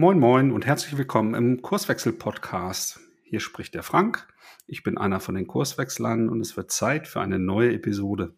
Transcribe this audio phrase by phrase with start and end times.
[0.00, 3.00] Moin, moin und herzlich willkommen im Kurswechsel-Podcast.
[3.22, 4.26] Hier spricht der Frank.
[4.66, 8.34] Ich bin einer von den Kurswechslern und es wird Zeit für eine neue Episode.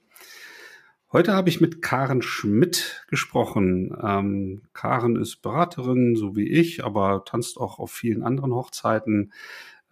[1.12, 3.96] Heute habe ich mit Karen Schmidt gesprochen.
[4.02, 9.32] Ähm, Karen ist Beraterin, so wie ich, aber tanzt auch auf vielen anderen Hochzeiten.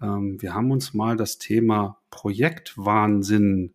[0.02, 3.74] Ähm, wir haben uns mal das Thema Projektwahnsinn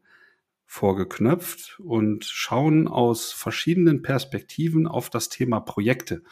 [0.65, 6.23] vorgeknöpft und schauen aus verschiedenen Perspektiven auf das Thema Projekte.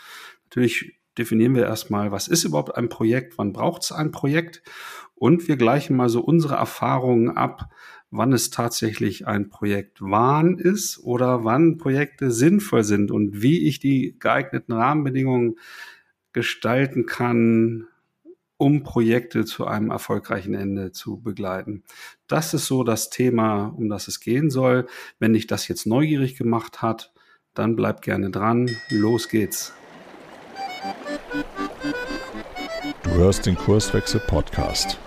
[0.44, 4.64] Natürlich definieren wir erstmal, was ist überhaupt ein Projekt, wann braucht es ein Projekt
[5.16, 7.70] und wir gleichen mal so unsere Erfahrungen ab,
[8.12, 13.80] wann es tatsächlich ein Projekt Wahn ist oder wann Projekte sinnvoll sind und wie ich
[13.80, 15.56] die geeigneten Rahmenbedingungen
[16.32, 17.88] gestalten kann,
[18.58, 21.84] um Projekte zu einem erfolgreichen Ende zu begleiten.
[22.28, 24.88] Das ist so das Thema, um das es gehen soll.
[25.20, 27.14] Wenn dich das jetzt neugierig gemacht hat,
[27.54, 28.70] dann bleib gerne dran.
[28.90, 29.74] Los geht's.
[33.14, 34.98] Hörst den Kurswechsel Podcast.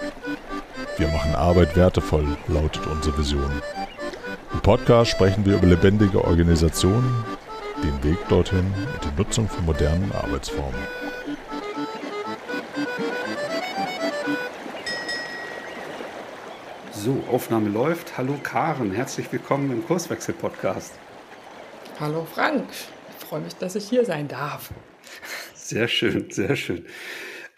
[0.97, 3.51] Wir machen Arbeit wertevoll, lautet unsere Vision.
[4.53, 7.25] Im Podcast sprechen wir über lebendige Organisationen,
[7.83, 10.81] den Weg dorthin und die Nutzung von modernen Arbeitsformen.
[16.93, 18.17] So, Aufnahme läuft.
[18.17, 20.93] Hallo Karen, herzlich willkommen im Kurswechsel-Podcast.
[21.99, 24.71] Hallo Frank, ich freue mich, dass ich hier sein darf.
[25.55, 26.87] Sehr schön, sehr schön.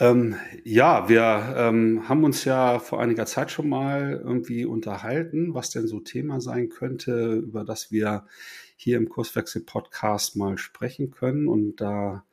[0.00, 5.70] Ähm, ja, wir ähm, haben uns ja vor einiger Zeit schon mal irgendwie unterhalten, was
[5.70, 8.24] denn so Thema sein könnte, über das wir
[8.76, 11.48] hier im Kurswechsel-Podcast mal sprechen können.
[11.48, 12.24] Und da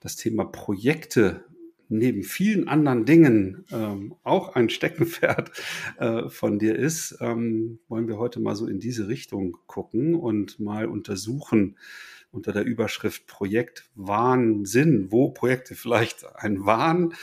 [0.00, 1.44] das Thema Projekte
[1.88, 5.52] neben vielen anderen Dingen ähm, auch ein Steckenpferd
[5.98, 10.58] äh, von dir ist, ähm, wollen wir heute mal so in diese Richtung gucken und
[10.58, 11.76] mal untersuchen
[12.34, 17.14] unter der Überschrift Projekt Wahnsinn, wo Projekte vielleicht ein Wahn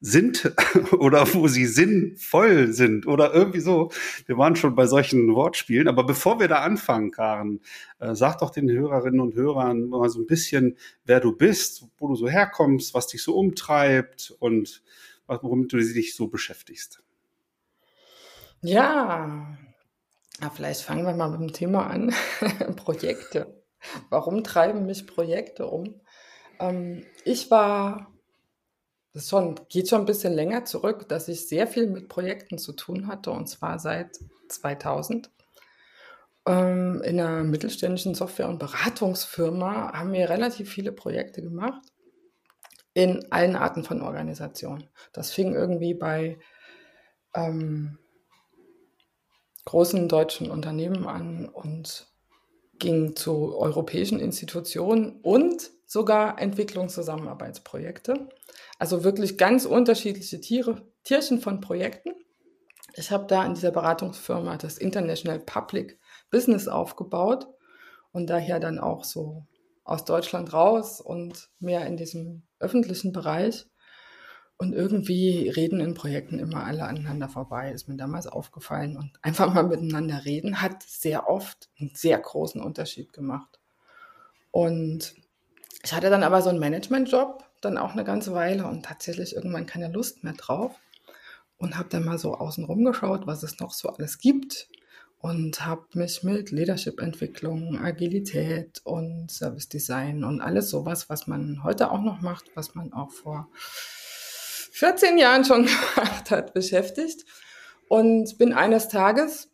[0.00, 0.52] sind
[0.92, 3.90] oder wo sie sinnvoll sind oder irgendwie so.
[4.26, 5.88] Wir waren schon bei solchen Wortspielen.
[5.88, 7.60] Aber bevor wir da anfangen, Karen,
[7.98, 12.08] äh, sag doch den Hörerinnen und Hörern mal so ein bisschen, wer du bist, wo
[12.08, 14.82] du so herkommst, was dich so umtreibt und
[15.26, 17.02] womit du dich so beschäftigst.
[18.62, 19.58] Ja,
[20.40, 22.14] ja vielleicht fangen wir mal mit dem Thema an.
[22.76, 23.57] Projekte.
[24.10, 26.00] Warum treiben mich Projekte um?
[26.60, 28.12] Ähm, ich war
[29.14, 32.72] das schon, geht schon ein bisschen länger zurück, dass ich sehr viel mit Projekten zu
[32.72, 34.18] tun hatte und zwar seit
[34.48, 35.30] 2000.
[36.46, 41.82] Ähm, in einer mittelständischen Software- und Beratungsfirma haben wir relativ viele Projekte gemacht
[42.94, 44.88] in allen Arten von Organisationen.
[45.12, 46.38] Das fing irgendwie bei
[47.34, 47.98] ähm,
[49.64, 52.06] großen deutschen Unternehmen an und
[52.78, 58.28] ging zu europäischen Institutionen und sogar Entwicklungszusammenarbeitsprojekte.
[58.78, 62.10] Also wirklich ganz unterschiedliche Tiere, Tierchen von Projekten.
[62.94, 65.98] Ich habe da in dieser Beratungsfirma das International Public
[66.30, 67.48] Business aufgebaut
[68.12, 69.46] und daher dann auch so
[69.84, 73.66] aus Deutschland raus und mehr in diesem öffentlichen Bereich.
[74.60, 78.96] Und irgendwie reden in Projekten immer alle aneinander vorbei, ist mir damals aufgefallen.
[78.96, 83.60] Und einfach mal miteinander reden hat sehr oft einen sehr großen Unterschied gemacht.
[84.50, 85.14] Und
[85.84, 89.66] ich hatte dann aber so einen Managementjob, dann auch eine ganze Weile und tatsächlich irgendwann
[89.66, 90.74] keine Lust mehr drauf.
[91.56, 94.68] Und habe dann mal so außen rum geschaut, was es noch so alles gibt.
[95.20, 101.92] Und habe mich mit Leadership-Entwicklung, Agilität und Service Design und alles sowas, was man heute
[101.92, 103.48] auch noch macht, was man auch vor
[104.78, 107.24] 14 Jahren schon gemacht hat, beschäftigt.
[107.88, 109.50] Und bin eines Tages,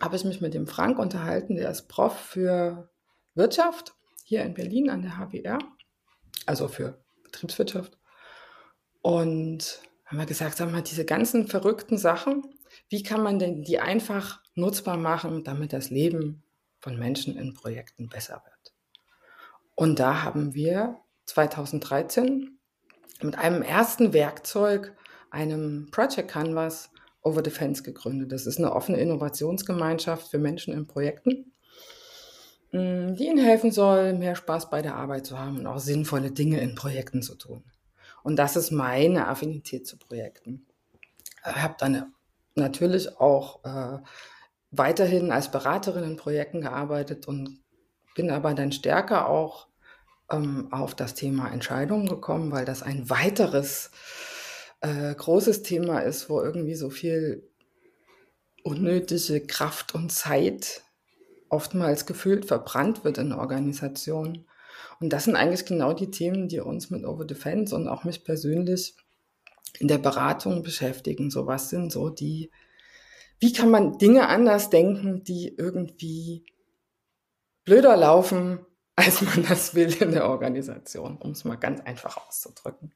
[0.00, 2.90] habe ich mich mit dem Frank unterhalten, der ist Prof für
[3.34, 5.58] Wirtschaft hier in Berlin an der HWR,
[6.46, 7.98] also für Betriebswirtschaft.
[9.02, 12.42] Und haben wir gesagt, sag mal, diese ganzen verrückten Sachen,
[12.88, 16.44] wie kann man denn die einfach nutzbar machen, damit das Leben
[16.78, 18.74] von Menschen in Projekten besser wird?
[19.74, 22.60] Und da haben wir 2013
[23.22, 24.94] mit einem ersten Werkzeug,
[25.30, 26.90] einem Project Canvas
[27.22, 28.32] Over Defense gegründet.
[28.32, 31.52] Das ist eine offene Innovationsgemeinschaft für Menschen in Projekten,
[32.72, 36.30] mm, die ihnen helfen soll, mehr Spaß bei der Arbeit zu haben und auch sinnvolle
[36.32, 37.64] Dinge in Projekten zu tun.
[38.22, 40.66] Und das ist meine Affinität zu Projekten.
[41.46, 42.12] Ich habe dann
[42.54, 43.98] natürlich auch äh,
[44.70, 47.60] weiterhin als Beraterin in Projekten gearbeitet und
[48.14, 49.68] bin aber dann stärker auch
[50.34, 53.90] ähm, auf das Thema Entscheidungen gekommen, weil das ein weiteres
[54.80, 57.48] äh, großes Thema ist, wo irgendwie so viel
[58.62, 60.82] unnötige Kraft und Zeit
[61.48, 64.46] oftmals gefühlt verbrannt wird in Organisationen.
[65.00, 68.24] Und das sind eigentlich genau die Themen, die uns mit Over Defense und auch mich
[68.24, 68.94] persönlich
[69.78, 71.30] in der Beratung beschäftigen.
[71.30, 72.50] So was sind so die,
[73.38, 76.44] wie kann man Dinge anders denken, die irgendwie
[77.64, 78.60] blöder laufen,
[78.96, 82.92] als man das will in der Organisation, um es mal ganz einfach auszudrücken.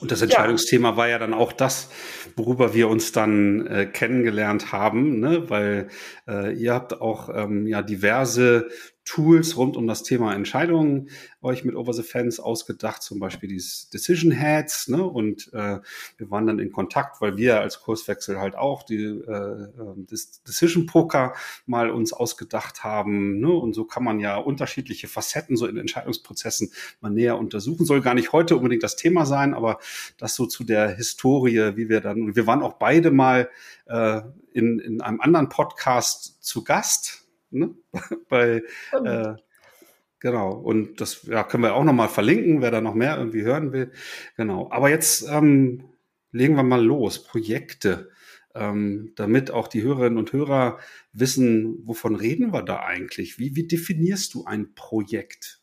[0.00, 0.96] Und das Entscheidungsthema ja.
[0.96, 1.90] war ja dann auch das,
[2.36, 5.48] worüber wir uns dann äh, kennengelernt haben, ne?
[5.48, 5.88] weil
[6.28, 8.68] äh, ihr habt auch ähm, ja diverse
[9.06, 11.08] Tools rund um das Thema Entscheidungen
[11.40, 15.02] euch mit Over the Fence ausgedacht, zum Beispiel dieses Decision Heads, ne?
[15.02, 15.78] Und äh,
[16.16, 19.68] wir waren dann in Kontakt, weil wir als Kurswechsel halt auch die äh,
[20.10, 21.34] das Decision Poker
[21.66, 23.48] mal uns ausgedacht haben, ne?
[23.50, 27.86] Und so kann man ja unterschiedliche Facetten so in Entscheidungsprozessen mal näher untersuchen.
[27.86, 29.78] Soll gar nicht heute unbedingt das Thema sein, aber
[30.18, 33.48] das so zu der Historie, wie wir dann, wir waren auch beide mal
[33.86, 34.20] äh,
[34.52, 37.74] in, in einem anderen Podcast zu Gast Ne?
[38.28, 38.62] Bei,
[38.92, 39.34] äh,
[40.20, 40.52] genau.
[40.52, 43.92] Und das ja, können wir auch nochmal verlinken, wer da noch mehr irgendwie hören will.
[44.36, 44.70] Genau.
[44.70, 45.84] Aber jetzt ähm,
[46.32, 47.22] legen wir mal los.
[47.22, 48.10] Projekte.
[48.54, 50.78] Ähm, damit auch die Hörerinnen und Hörer
[51.12, 53.38] wissen, wovon reden wir da eigentlich?
[53.38, 55.60] Wie, wie definierst du ein Projekt?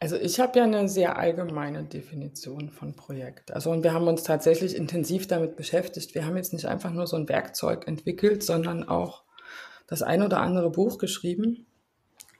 [0.00, 3.52] Also ich habe ja eine sehr allgemeine Definition von Projekt.
[3.52, 6.14] Also und wir haben uns tatsächlich intensiv damit beschäftigt.
[6.14, 9.24] Wir haben jetzt nicht einfach nur so ein Werkzeug entwickelt, sondern auch
[9.86, 11.66] das ein oder andere Buch geschrieben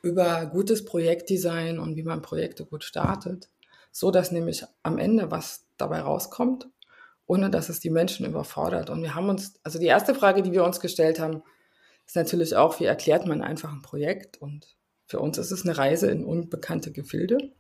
[0.03, 3.49] über gutes Projektdesign und wie man Projekte gut startet,
[3.91, 6.69] so dass nämlich am Ende was dabei rauskommt,
[7.27, 8.91] ohne dass es die Menschen überfordert.
[8.91, 11.43] Und wir haben uns, also die erste Frage, die wir uns gestellt haben,
[12.07, 14.37] ist natürlich auch, wie erklärt man einfach ein Projekt?
[14.37, 14.77] Und
[15.07, 17.53] für uns ist es eine Reise in unbekannte Gefilde.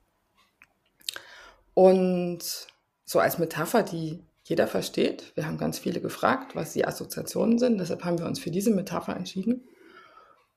[1.73, 2.67] Und
[3.07, 5.33] so als Metapher, die jeder versteht.
[5.35, 7.79] Wir haben ganz viele gefragt, was die Assoziationen sind.
[7.79, 9.67] Deshalb haben wir uns für diese Metapher entschieden.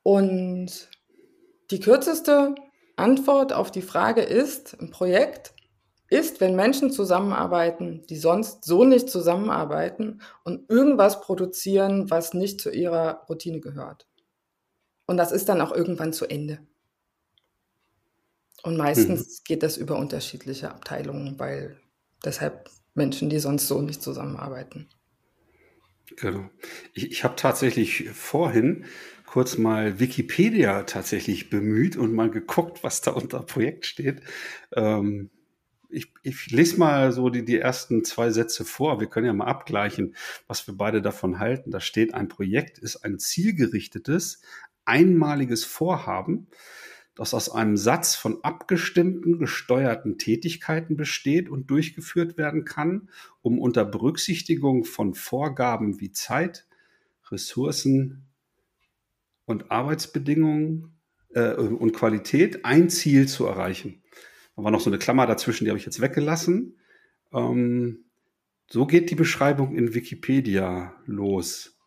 [0.07, 0.89] Und
[1.69, 2.56] die kürzeste
[2.95, 5.54] Antwort auf die Frage ist, ein Projekt
[6.07, 12.71] ist, wenn Menschen zusammenarbeiten, die sonst so nicht zusammenarbeiten und irgendwas produzieren, was nicht zu
[12.71, 14.07] ihrer Routine gehört.
[15.07, 16.59] Und das ist dann auch irgendwann zu Ende.
[18.63, 19.44] Und meistens mhm.
[19.44, 21.81] geht das über unterschiedliche Abteilungen, weil
[22.24, 24.88] deshalb Menschen, die sonst so nicht zusammenarbeiten.
[26.15, 26.50] Genau.
[26.94, 28.86] Ich, ich habe tatsächlich vorhin
[29.38, 34.24] kurz mal Wikipedia tatsächlich bemüht und mal geguckt, was da unter Projekt steht.
[34.74, 35.30] Ähm,
[35.89, 39.00] ich, ich lese mal so die, die ersten zwei Sätze vor.
[39.00, 40.16] Wir können ja mal abgleichen,
[40.48, 41.69] was wir beide davon halten.
[41.69, 44.42] Da steht, ein Projekt ist ein zielgerichtetes,
[44.86, 46.48] einmaliges Vorhaben,
[47.13, 53.10] das aus einem Satz von abgestimmten, gesteuerten Tätigkeiten besteht und durchgeführt werden kann,
[53.44, 56.66] um unter Berücksichtigung von Vorgaben wie Zeit,
[57.30, 58.27] Ressourcen,
[59.48, 61.00] und Arbeitsbedingungen
[61.34, 64.04] äh, und Qualität ein Ziel zu erreichen.
[64.56, 66.78] Da war noch so eine Klammer dazwischen, die habe ich jetzt weggelassen.
[67.34, 68.04] Ähm,
[68.70, 71.78] so geht die Beschreibung in Wikipedia los.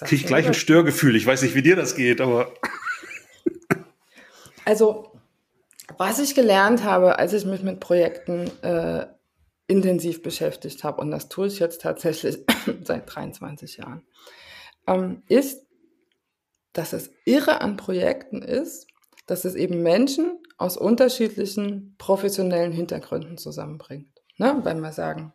[0.00, 1.16] Kriege ich gleich ein Störgefühl.
[1.16, 2.52] Ich weiß nicht, wie dir das geht, aber.
[4.66, 5.10] Also,
[5.96, 9.06] was ich gelernt habe, als ich mich mit Projekten äh,
[9.66, 12.44] intensiv beschäftigt habe, und das tue ich jetzt tatsächlich
[12.84, 14.02] seit 23 Jahren,
[14.86, 15.66] ähm, ist,
[16.72, 18.86] dass es irre an Projekten ist,
[19.26, 24.08] dass es eben Menschen aus unterschiedlichen professionellen Hintergründen zusammenbringt.
[24.38, 24.60] Ne?
[24.62, 25.32] Wenn wir sagen,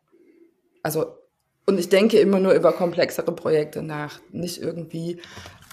[0.84, 1.18] also,
[1.65, 5.22] und ich denke immer nur über komplexere Projekte nach, nicht irgendwie,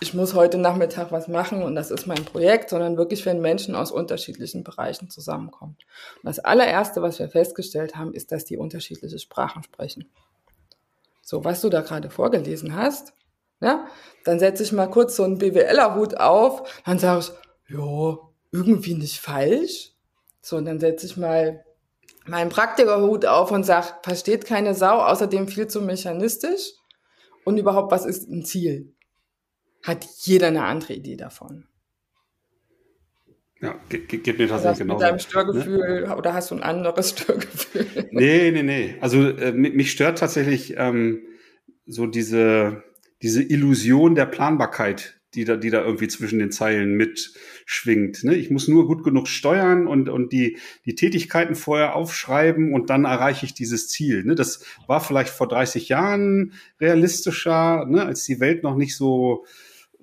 [0.00, 3.74] ich muss heute Nachmittag was machen und das ist mein Projekt, sondern wirklich, wenn Menschen
[3.74, 5.76] aus unterschiedlichen Bereichen zusammenkommen.
[6.16, 10.08] Und das allererste, was wir festgestellt haben, ist, dass die unterschiedliche Sprachen sprechen.
[11.20, 13.12] So, was du da gerade vorgelesen hast,
[13.62, 13.86] ja,
[14.24, 18.18] dann setze ich mal kurz so einen BWLer-Hut auf, dann sage ich, ja,
[18.50, 19.92] irgendwie nicht falsch.
[20.42, 21.64] So, und dann setze ich mal
[22.26, 26.72] meinen Praktikerhut auf und sage, versteht keine Sau, außerdem viel zu mechanistisch.
[27.44, 28.92] Und überhaupt, was ist ein Ziel?
[29.82, 31.66] Hat jeder eine andere Idee davon.
[33.60, 34.98] Ja, geht, geht mir tatsächlich genauso.
[34.98, 36.16] Mit deinem Störgefühl ne?
[36.16, 38.08] oder hast du ein anderes Störgefühl?
[38.10, 38.96] Nee, nee, nee.
[39.00, 41.22] Also äh, mich stört tatsächlich ähm,
[41.86, 42.82] so diese,
[43.22, 48.24] diese Illusion der Planbarkeit, die da, die da irgendwie zwischen den Zeilen mitschwingt.
[48.24, 48.34] Ne?
[48.34, 53.04] Ich muss nur gut genug steuern und, und die, die Tätigkeiten vorher aufschreiben und dann
[53.04, 54.24] erreiche ich dieses Ziel.
[54.24, 54.34] Ne?
[54.34, 58.04] Das war vielleicht vor 30 Jahren realistischer, ne?
[58.04, 59.46] als die Welt noch nicht so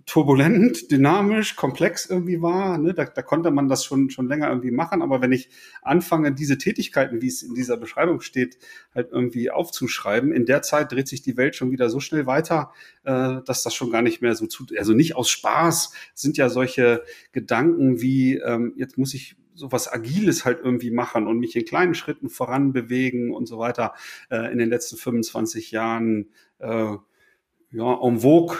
[0.10, 2.80] turbulent, dynamisch, komplex irgendwie war.
[2.80, 2.96] Ne?
[2.96, 5.04] Da, da konnte man das schon, schon länger irgendwie machen.
[5.04, 5.50] Aber wenn ich
[5.84, 8.58] anfange, diese Tätigkeiten, wie es in dieser Beschreibung steht,
[8.96, 12.74] halt irgendwie aufzuschreiben, in der Zeit dreht sich die Welt schon wieder so schnell weiter,
[13.04, 16.50] äh, dass das schon gar nicht mehr so zu, also nicht aus Spaß sind ja
[16.50, 21.66] solche Gedanken wie, ähm, jetzt muss ich sowas Agiles halt irgendwie machen und mich in
[21.66, 23.94] kleinen Schritten voran bewegen und so weiter
[24.32, 26.96] äh, in den letzten 25 Jahren äh,
[27.72, 28.58] ja, en vogue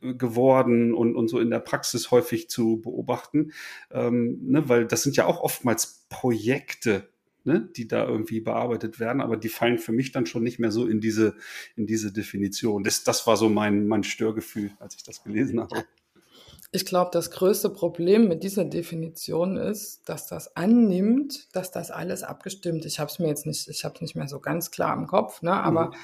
[0.00, 3.52] geworden und, und so in der Praxis häufig zu beobachten,
[3.90, 7.08] ähm, ne, weil das sind ja auch oftmals Projekte,
[7.44, 10.72] ne, die da irgendwie bearbeitet werden, aber die fallen für mich dann schon nicht mehr
[10.72, 11.34] so in diese,
[11.76, 12.82] in diese Definition.
[12.82, 15.84] Das, das war so mein, mein Störgefühl, als ich das gelesen habe.
[16.70, 22.22] Ich glaube, das größte Problem mit dieser Definition ist, dass das annimmt, dass das alles
[22.22, 22.84] abgestimmt.
[22.84, 25.06] Ich habe es mir jetzt nicht, ich habe es nicht mehr so ganz klar im
[25.06, 25.52] Kopf, ne?
[25.52, 25.94] aber mhm.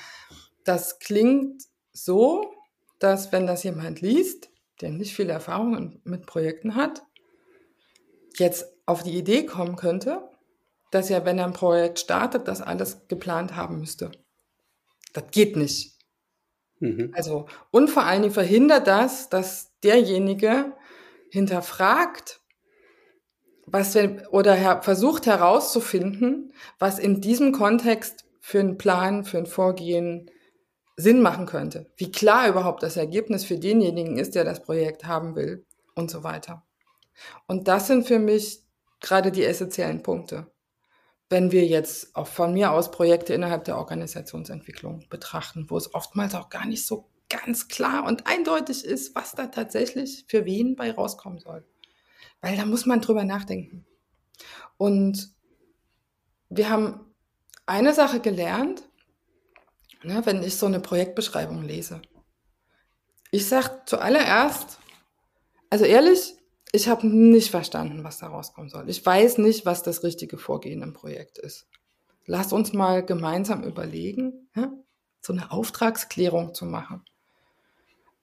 [0.64, 2.52] das klingt so,
[2.98, 7.02] dass wenn das jemand liest, der nicht viel Erfahrung mit Projekten hat,
[8.36, 10.28] jetzt auf die Idee kommen könnte,
[10.90, 14.12] dass er, wenn er ein Projekt startet, das alles geplant haben müsste.
[15.12, 15.98] Das geht nicht.
[16.80, 17.12] Mhm.
[17.14, 20.72] Also, und vor allen Dingen verhindert das, dass derjenige
[21.30, 22.40] hinterfragt,
[23.66, 29.46] was wir, oder her, versucht herauszufinden, was in diesem Kontext für einen Plan, für ein
[29.46, 30.30] Vorgehen
[30.96, 31.90] Sinn machen könnte.
[31.96, 36.22] Wie klar überhaupt das Ergebnis für denjenigen ist, der das Projekt haben will und so
[36.22, 36.64] weiter.
[37.46, 38.60] Und das sind für mich
[39.00, 40.50] gerade die essentiellen Punkte.
[41.28, 46.34] Wenn wir jetzt auch von mir aus Projekte innerhalb der Organisationsentwicklung betrachten, wo es oftmals
[46.34, 50.92] auch gar nicht so ganz klar und eindeutig ist, was da tatsächlich für wen bei
[50.92, 51.64] rauskommen soll.
[52.40, 53.86] Weil da muss man drüber nachdenken.
[54.76, 55.34] Und
[56.50, 57.00] wir haben
[57.66, 58.84] eine Sache gelernt,
[60.04, 62.02] ne, wenn ich so eine Projektbeschreibung lese.
[63.30, 64.78] Ich sage zuallererst,
[65.70, 66.34] also ehrlich,
[66.72, 68.88] ich habe nicht verstanden, was da rauskommen soll.
[68.88, 71.66] Ich weiß nicht, was das richtige Vorgehen im Projekt ist.
[72.26, 74.72] Lass uns mal gemeinsam überlegen, ja,
[75.20, 77.04] so eine Auftragsklärung zu machen.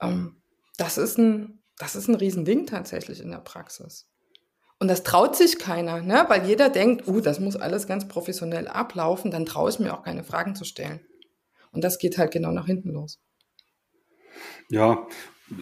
[0.02, 0.42] Ähm,
[0.78, 4.08] das ist ein, das ist ein Riesending tatsächlich in der Praxis.
[4.80, 6.26] Und das traut sich keiner, ne?
[6.28, 10.04] weil jeder denkt, uh, das muss alles ganz professionell ablaufen, dann traue ich mir auch
[10.04, 11.02] keine Fragen zu stellen.
[11.72, 13.20] Und das geht halt genau nach hinten los.
[14.70, 15.08] Ja,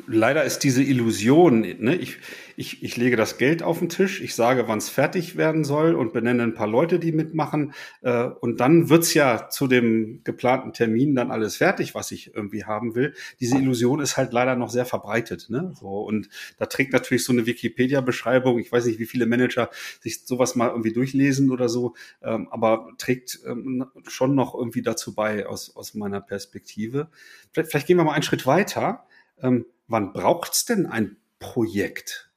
[0.08, 2.18] leider ist diese Illusion, ne, ich,
[2.56, 5.96] ich, ich lege das Geld auf den Tisch, ich sage, wann es fertig werden soll
[5.96, 7.74] und benenne ein paar Leute, die mitmachen.
[8.02, 12.66] Äh, und dann wird's ja zu dem geplanten Termin dann alles fertig, was ich irgendwie
[12.66, 13.14] haben will.
[13.40, 15.48] Diese Illusion ist halt leider noch sehr verbreitet.
[15.50, 15.74] Ne?
[15.80, 19.70] So, und da trägt natürlich so eine Wikipedia-Beschreibung, ich weiß nicht, wie viele Manager
[20.02, 25.16] sich sowas mal irgendwie durchlesen oder so, ähm, aber trägt ähm, schon noch irgendwie dazu
[25.16, 27.10] bei aus, aus meiner Perspektive.
[27.54, 29.06] Vielleicht, vielleicht gehen wir mal einen Schritt weiter.
[29.42, 32.32] Ähm, wann braucht es denn ein Projekt?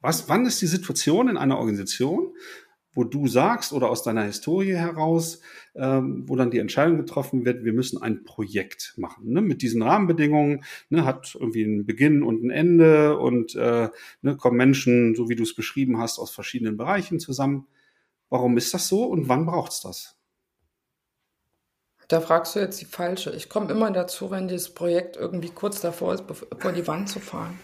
[0.00, 2.34] Was, wann ist die Situation in einer Organisation,
[2.92, 5.40] wo du sagst oder aus deiner Historie heraus,
[5.76, 9.32] ähm, wo dann die Entscheidung getroffen wird, wir müssen ein Projekt machen.
[9.32, 9.40] Ne?
[9.40, 13.88] Mit diesen Rahmenbedingungen ne, hat irgendwie einen Beginn und ein Ende und äh,
[14.22, 17.68] ne, kommen Menschen, so wie du es beschrieben hast, aus verschiedenen Bereichen zusammen.
[18.30, 20.17] Warum ist das so und wann braucht es das?
[22.08, 23.30] Da fragst du jetzt die falsche.
[23.30, 26.24] Ich komme immer dazu, wenn dieses Projekt irgendwie kurz davor ist,
[26.58, 27.58] vor die Wand zu fahren.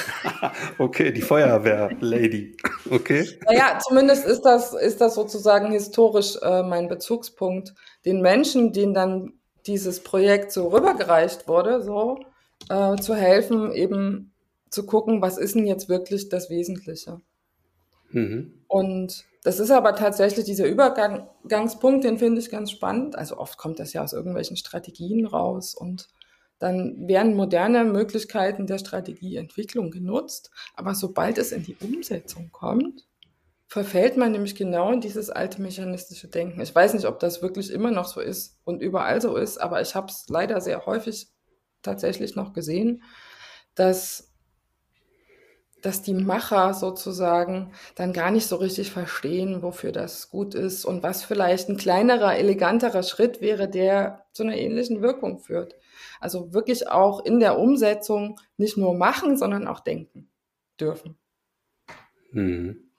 [0.78, 2.56] okay, die Feuerwehr-Lady.
[2.90, 3.28] Okay.
[3.46, 7.74] Naja, zumindest ist das, ist das sozusagen historisch äh, mein Bezugspunkt.
[8.04, 9.32] Den Menschen, denen dann
[9.66, 12.20] dieses Projekt so rübergereicht wurde, so
[12.68, 14.32] äh, zu helfen, eben
[14.70, 17.20] zu gucken, was ist denn jetzt wirklich das Wesentliche.
[18.12, 18.64] Mhm.
[18.68, 23.16] Und das ist aber tatsächlich dieser Übergangspunkt, den finde ich ganz spannend.
[23.16, 26.08] Also oft kommt das ja aus irgendwelchen Strategien raus und
[26.58, 30.52] dann werden moderne Möglichkeiten der Strategieentwicklung genutzt.
[30.76, 33.04] Aber sobald es in die Umsetzung kommt,
[33.66, 36.60] verfällt man nämlich genau in dieses alte mechanistische Denken.
[36.60, 39.80] Ich weiß nicht, ob das wirklich immer noch so ist und überall so ist, aber
[39.80, 41.28] ich habe es leider sehr häufig
[41.82, 43.02] tatsächlich noch gesehen,
[43.74, 44.31] dass
[45.82, 51.02] dass die Macher sozusagen dann gar nicht so richtig verstehen, wofür das gut ist und
[51.02, 55.74] was vielleicht ein kleinerer, eleganterer Schritt wäre, der zu einer ähnlichen Wirkung führt.
[56.20, 60.30] Also wirklich auch in der Umsetzung nicht nur machen, sondern auch denken
[60.80, 61.18] dürfen.
[62.30, 62.91] Hm.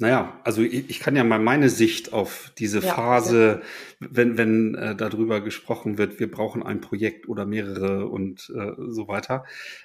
[0.00, 3.60] Naja, also ich, ich kann ja mal meine Sicht auf diese ja, Phase,
[4.00, 4.08] ja.
[4.10, 9.08] wenn, wenn äh, darüber gesprochen wird, wir brauchen ein Projekt oder mehrere und äh, so
[9.08, 9.44] weiter.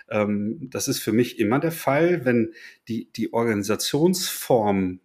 [0.10, 2.54] Ähm, das ist für mich immer der Fall, wenn
[2.88, 5.02] die, die Organisationsform,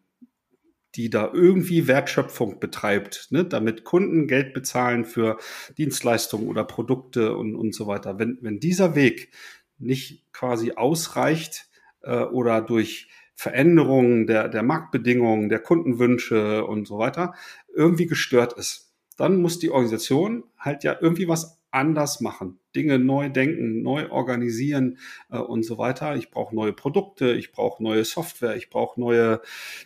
[0.95, 5.39] die da irgendwie Wertschöpfung betreibt, ne, damit Kunden Geld bezahlen für
[5.77, 9.33] Dienstleistungen oder Produkte und, und so weiter, wenn, wenn dieser Weg
[9.77, 11.67] nicht quasi ausreicht
[12.03, 13.09] äh, oder durch
[13.41, 17.33] Veränderungen der, der Marktbedingungen, der Kundenwünsche und so weiter
[17.75, 18.93] irgendwie gestört ist.
[19.17, 22.59] Dann muss die Organisation halt ja irgendwie was anders machen.
[22.75, 24.99] Dinge neu denken, neu organisieren
[25.31, 26.17] äh, und so weiter.
[26.17, 29.41] Ich brauche neue Produkte, ich brauche neue Software, ich brauche neue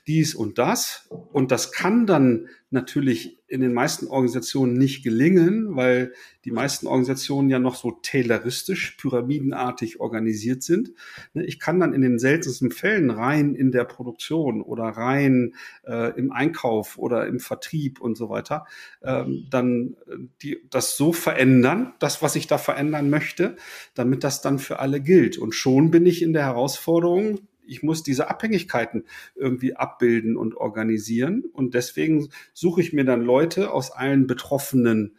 [0.07, 1.09] dies und das.
[1.33, 6.13] Und das kann dann natürlich in den meisten Organisationen nicht gelingen, weil
[6.45, 10.93] die meisten Organisationen ja noch so tayloristisch, pyramidenartig organisiert sind.
[11.35, 15.55] Ne, ich kann dann in den seltensten Fällen rein in der Produktion oder rein
[15.87, 18.67] äh, im Einkauf oder im Vertrieb und so weiter,
[19.03, 23.57] ähm, dann äh, die, das so verändern, das, was ich da verändern möchte,
[23.95, 25.39] damit das dann für alle gilt.
[25.39, 29.05] Und schon bin ich in der Herausforderung, ich muss diese Abhängigkeiten
[29.35, 31.45] irgendwie abbilden und organisieren.
[31.53, 35.17] Und deswegen suche ich mir dann Leute aus allen betroffenen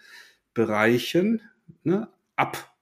[0.54, 1.42] Bereichen
[1.84, 2.75] ne, ab.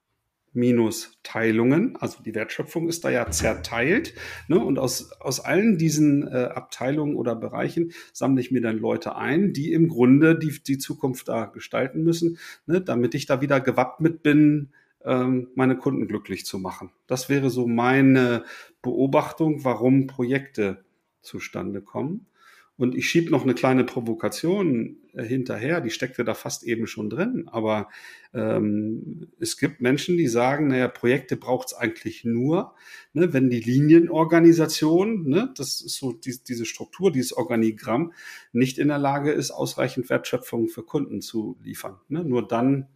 [0.54, 4.14] Minus Teilungen, also die Wertschöpfung ist da ja zerteilt.
[4.48, 4.60] Ne?
[4.60, 9.54] Und aus, aus allen diesen äh, Abteilungen oder Bereichen sammle ich mir dann Leute ein,
[9.54, 12.82] die im Grunde die, die Zukunft da gestalten müssen, ne?
[12.82, 14.70] damit ich da wieder gewappnet bin,
[15.04, 16.92] ähm, meine Kunden glücklich zu machen.
[17.08, 18.44] Das wäre so meine
[18.82, 20.84] Beobachtung, warum Projekte
[21.22, 22.28] zustande kommen.
[22.76, 26.88] Und ich schiebe noch eine kleine Provokation äh, hinterher, die steckt ja da fast eben
[26.88, 27.48] schon drin.
[27.48, 27.90] Aber
[28.34, 32.74] ähm, es gibt Menschen, die sagen, naja, Projekte braucht es eigentlich nur,
[33.14, 38.12] ne, wenn die Linienorganisation, ne, das ist so die, diese Struktur, dieses Organigramm,
[38.54, 42.00] nicht in der Lage ist, ausreichend Wertschöpfung für Kunden zu liefern.
[42.08, 42.24] Ne.
[42.24, 42.88] Nur dann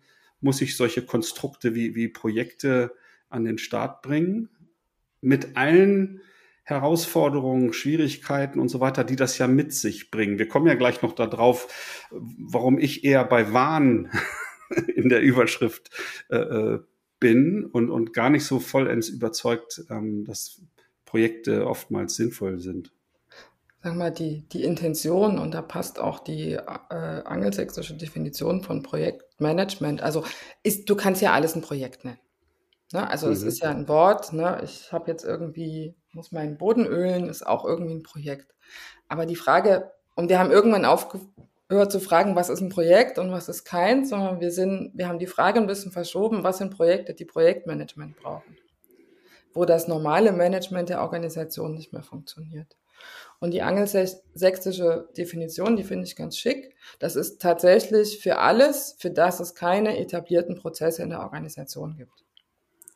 [0.41, 2.93] muss ich solche Konstrukte wie, wie Projekte
[3.29, 4.49] an den Start bringen,
[5.21, 6.21] mit allen
[6.67, 10.37] Herausforderungen, Schwierigkeiten und so weiter, die das ja mit sich bringen.
[10.37, 14.11] Wir kommen ja gleich noch darauf, warum ich eher bei Wahn
[14.95, 15.89] in der Überschrift
[16.29, 16.79] äh, äh,
[17.19, 20.61] bin und, und gar nicht so vollends überzeugt, ähm, dass
[21.05, 22.91] Projekte oftmals sinnvoll sind
[23.81, 30.01] sag mal, die, die Intention, und da passt auch die äh, angelsächsische Definition von Projektmanagement.
[30.01, 30.23] Also
[30.63, 32.19] ist, du kannst ja alles ein Projekt nennen.
[32.91, 33.09] Ne?
[33.09, 33.47] Also es mhm.
[33.47, 34.61] ist ja ein Wort, ne?
[34.63, 38.53] ich habe jetzt irgendwie, muss meinen Boden ölen, ist auch irgendwie ein Projekt.
[39.07, 43.31] Aber die Frage, und wir haben irgendwann aufgehört zu fragen, was ist ein Projekt und
[43.31, 46.75] was ist keins, sondern wir sind, wir haben die Frage ein bisschen verschoben, was sind
[46.75, 48.57] Projekte, die Projektmanagement brauchen.
[49.53, 52.75] Wo das normale Management der Organisation nicht mehr funktioniert.
[53.39, 56.75] Und die angelsächsische Definition, die finde ich ganz schick.
[56.97, 62.25] Das ist tatsächlich für alles, für das es keine etablierten Prozesse in der Organisation gibt.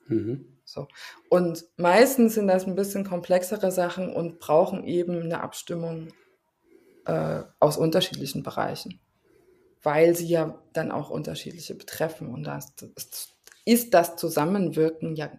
[0.08, 0.51] Mhm.
[0.72, 0.88] So.
[1.30, 6.10] Und meistens sind das ein bisschen komplexere Sachen und brauchen eben eine Abstimmung
[7.06, 9.00] äh, aus unterschiedlichen Bereichen,
[9.82, 12.34] weil sie ja dann auch unterschiedliche betreffen.
[12.34, 13.34] Und das, das
[13.66, 15.32] ist das Zusammenwirken ja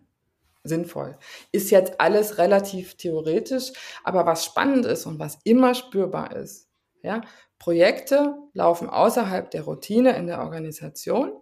[0.64, 1.18] sinnvoll.
[1.50, 3.72] Ist jetzt alles relativ theoretisch,
[4.04, 6.68] aber was spannend ist und was immer spürbar ist,
[7.02, 7.22] ja,
[7.58, 11.32] Projekte laufen außerhalb der Routine in der Organisation.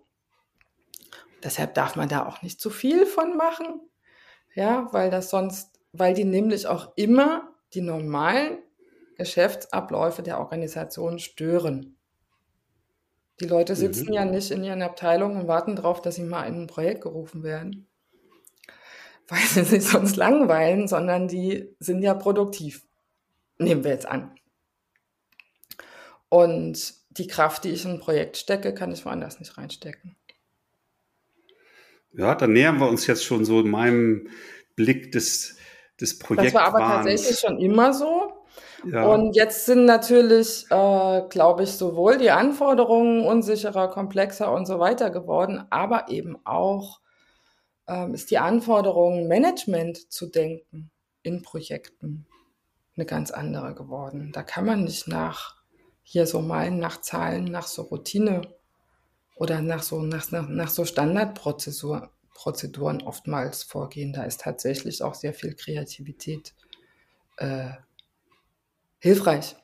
[1.43, 3.81] Deshalb darf man da auch nicht zu viel von machen,
[4.55, 8.59] ja, weil das sonst, weil die nämlich auch immer die normalen
[9.17, 11.97] Geschäftsabläufe der Organisation stören.
[13.41, 14.13] Die Leute sitzen mhm.
[14.13, 17.43] ja nicht in ihren Abteilungen und warten darauf, dass sie mal in ein Projekt gerufen
[17.43, 17.87] werden
[19.31, 22.85] weil sie sich sonst langweilen, sondern die sind ja produktiv.
[23.59, 24.35] Nehmen wir jetzt an.
[26.29, 30.17] Und die Kraft, die ich in ein Projekt stecke, kann ich woanders nicht reinstecken.
[32.13, 34.29] Ja, dann nähern wir uns jetzt schon so in meinem
[34.77, 35.57] Blick des,
[36.01, 36.53] des Projekts.
[36.53, 38.33] Das war aber tatsächlich schon immer so.
[38.85, 39.07] Ja.
[39.07, 45.11] Und jetzt sind natürlich, äh, glaube ich, sowohl die Anforderungen unsicherer, komplexer und so weiter
[45.11, 47.01] geworden, aber eben auch
[47.87, 50.91] ähm, ist die Anforderung, Management zu denken
[51.23, 52.27] in Projekten
[52.97, 54.31] eine ganz andere geworden.
[54.33, 55.57] Da kann man nicht nach
[56.03, 58.43] hier so malen, nach Zahlen, nach so Routine
[59.41, 64.13] oder nach so, nach, nach, nach so Standardprozeduren oftmals vorgehen.
[64.13, 66.53] Da ist tatsächlich auch sehr viel Kreativität
[67.39, 67.71] äh,
[68.99, 69.57] hilfreich.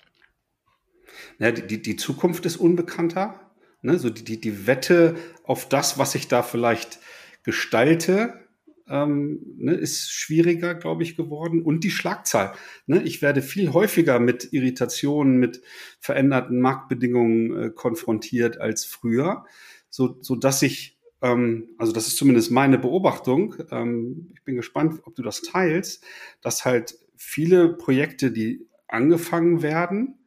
[1.38, 3.52] Ja, die, die Zukunft ist unbekannter.
[3.82, 3.98] Ne?
[3.98, 6.98] So die, die, die Wette auf das, was ich da vielleicht
[7.42, 8.45] gestalte,
[8.88, 11.62] ähm, ne, ist schwieriger, glaube ich, geworden.
[11.62, 12.52] Und die Schlagzahl.
[12.86, 13.02] Ne?
[13.02, 15.62] Ich werde viel häufiger mit Irritationen, mit
[16.00, 19.44] veränderten Marktbedingungen äh, konfrontiert als früher,
[19.90, 25.00] so, so dass ich, ähm, also das ist zumindest meine Beobachtung, ähm, ich bin gespannt,
[25.04, 26.04] ob du das teilst,
[26.42, 30.18] dass halt viele Projekte, die angefangen werden,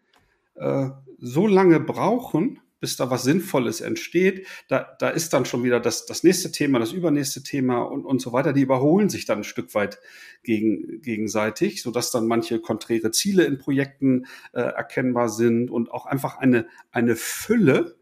[0.56, 5.80] äh, so lange brauchen, bis da was Sinnvolles entsteht, da, da ist dann schon wieder
[5.80, 8.54] das, das nächste Thema, das übernächste Thema und, und so weiter.
[8.54, 10.00] Die überholen sich dann ein Stück weit
[10.44, 16.38] gegen, gegenseitig, sodass dann manche konträre Ziele in Projekten äh, erkennbar sind und auch einfach
[16.38, 17.98] eine, eine Fülle,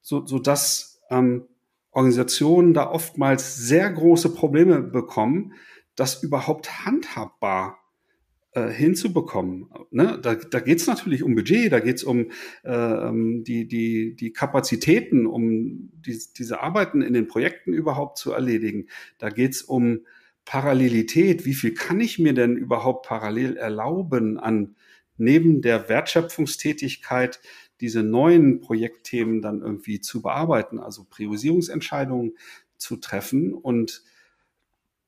[0.00, 1.46] so, so dass ähm,
[1.92, 5.54] Organisationen da oftmals sehr große Probleme bekommen,
[5.96, 7.78] das überhaupt handhabbar
[8.52, 9.68] hinzubekommen.
[9.90, 10.18] Ne?
[10.20, 12.30] Da, da geht es natürlich um Budget, da geht es um
[12.64, 13.10] äh,
[13.42, 18.88] die, die, die Kapazitäten, um die, diese Arbeiten in den Projekten überhaupt zu erledigen.
[19.18, 20.00] Da geht es um
[20.44, 21.44] Parallelität.
[21.44, 24.74] Wie viel kann ich mir denn überhaupt parallel erlauben an
[25.16, 27.40] neben der Wertschöpfungstätigkeit
[27.80, 32.36] diese neuen Projektthemen dann irgendwie zu bearbeiten, also Priorisierungsentscheidungen
[32.76, 34.02] zu treffen und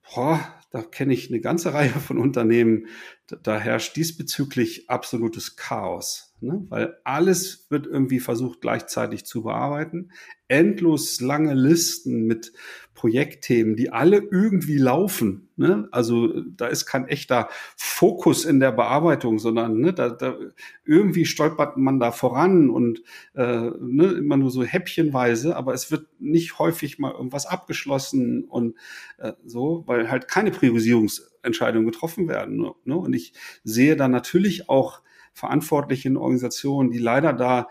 [0.03, 2.87] boah, da kenne ich eine ganze Reihe von Unternehmen,
[3.27, 6.67] da, da herrscht diesbezüglich absolutes Chaos, ne?
[6.69, 10.11] weil alles wird irgendwie versucht gleichzeitig zu bearbeiten.
[10.49, 12.53] Endlos lange Listen mit
[12.95, 15.49] Projektthemen, die alle irgendwie laufen.
[15.57, 15.89] Ne?
[15.91, 20.37] Also da ist kein echter Fokus in der Bearbeitung, sondern ne, da, da
[20.85, 23.03] irgendwie stolpert man da voran und
[23.35, 28.77] äh, ne, immer nur so häppchenweise, aber es wird nicht häufig mal irgendwas abgeschlossen und
[29.19, 32.75] äh, so, weil halt keine Priorisierungsentscheidungen getroffen werden.
[32.85, 32.97] Ne?
[32.97, 33.33] Und ich
[33.65, 35.01] sehe da natürlich auch
[35.33, 37.69] Verantwortliche in Organisationen, die leider da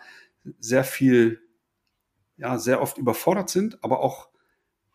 [0.59, 1.41] sehr viel,
[2.37, 4.29] ja, sehr oft überfordert sind, aber auch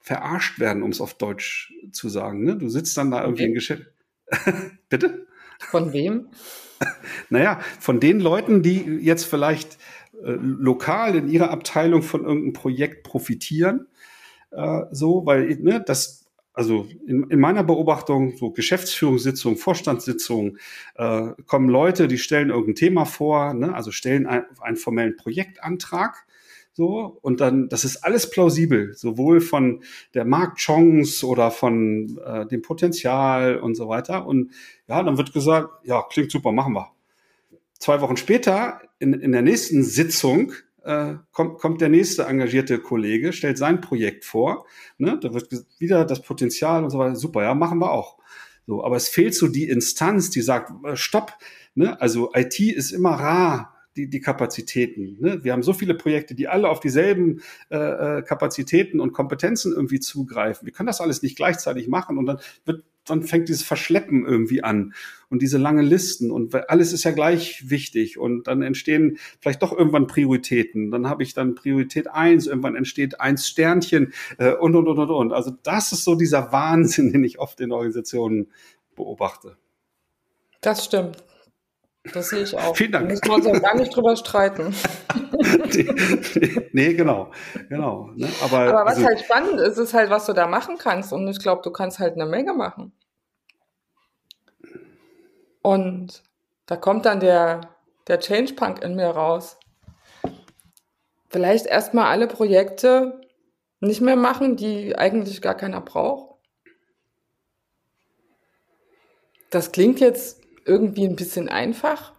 [0.00, 2.44] verarscht werden, um es auf Deutsch zu sagen.
[2.44, 2.56] Ne?
[2.56, 3.48] Du sitzt dann da irgendwie okay.
[3.48, 3.86] im Geschäft.
[4.88, 5.26] Bitte?
[5.58, 6.28] Von wem?
[7.30, 9.78] naja, von den Leuten, die jetzt vielleicht
[10.22, 13.88] äh, lokal in ihrer Abteilung von irgendeinem Projekt profitieren.
[14.50, 16.25] Äh, so, weil ne, das,
[16.56, 20.58] also in, in meiner Beobachtung, so Geschäftsführungssitzungen, Vorstandssitzungen,
[20.96, 26.26] äh, kommen Leute, die stellen irgendein Thema vor, ne, also stellen ein, einen formellen Projektantrag
[26.76, 32.60] so, und dann, das ist alles plausibel, sowohl von der Marktchance oder von äh, dem
[32.60, 34.26] Potenzial und so weiter.
[34.26, 34.52] Und
[34.86, 36.92] ja, dann wird gesagt, ja, klingt super, machen wir.
[37.78, 40.52] Zwei Wochen später, in, in der nächsten Sitzung,
[40.86, 44.66] äh, kommt, kommt der nächste engagierte Kollege, stellt sein Projekt vor.
[44.98, 45.18] Ne?
[45.20, 47.16] Da wird wieder das Potenzial und so weiter.
[47.16, 48.18] Super, ja, machen wir auch.
[48.66, 51.32] So, aber es fehlt so die Instanz, die sagt, äh, stopp,
[51.74, 52.00] ne?
[52.00, 55.16] also IT ist immer rar die, die Kapazitäten.
[55.20, 55.42] Ne?
[55.42, 60.00] Wir haben so viele Projekte, die alle auf dieselben äh, äh, Kapazitäten und Kompetenzen irgendwie
[60.00, 60.66] zugreifen.
[60.66, 64.62] Wir können das alles nicht gleichzeitig machen und dann wird dann fängt dieses Verschleppen irgendwie
[64.62, 64.94] an
[65.28, 69.76] und diese lange Listen und alles ist ja gleich wichtig und dann entstehen vielleicht doch
[69.76, 70.90] irgendwann Prioritäten.
[70.90, 75.10] Dann habe ich dann Priorität eins, irgendwann entsteht eins Sternchen äh, und und und und
[75.10, 75.32] und.
[75.32, 78.50] Also das ist so dieser Wahnsinn, den ich oft in Organisationen
[78.94, 79.56] beobachte.
[80.60, 81.16] Das stimmt.
[82.12, 82.76] Das sehe ich auch.
[82.76, 83.08] Vielen Dank.
[83.08, 84.74] Da müssen wir uns ja gar nicht drüber streiten.
[86.72, 87.30] nee, genau.
[87.68, 88.28] genau ne?
[88.42, 91.12] Aber, Aber was also, halt spannend ist, ist halt, was du da machen kannst.
[91.12, 92.92] Und ich glaube, du kannst halt eine Menge machen.
[95.62, 96.22] Und
[96.66, 97.60] da kommt dann der,
[98.08, 99.58] der Change Punk in mir raus.
[101.28, 103.20] Vielleicht erstmal alle Projekte
[103.80, 106.36] nicht mehr machen, die eigentlich gar keiner braucht.
[109.50, 112.12] Das klingt jetzt irgendwie ein bisschen einfach.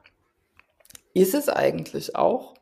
[1.13, 2.56] Ist es eigentlich auch.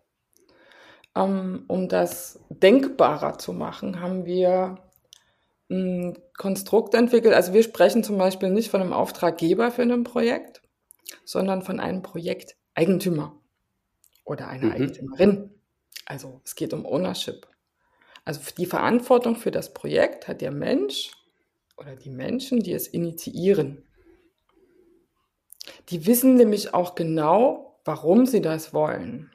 [1.16, 4.78] Ähm, um das denkbarer zu machen, haben wir
[5.70, 7.34] ein Konstrukt entwickelt.
[7.34, 10.62] Also wir sprechen zum Beispiel nicht von einem Auftraggeber für ein Projekt,
[11.24, 13.36] sondern von einem Projekteigentümer
[14.24, 14.72] oder einer mhm.
[14.72, 15.52] Eigentümerin.
[16.06, 17.48] Also es geht um Ownership.
[18.26, 21.12] Also die Verantwortung für das Projekt hat der Mensch
[21.78, 23.84] oder die Menschen, die es initiieren.
[25.90, 29.32] Die wissen nämlich auch genau, warum sie das wollen.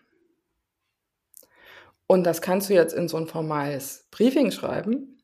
[2.11, 5.23] Und das kannst du jetzt in so ein formales Briefing schreiben.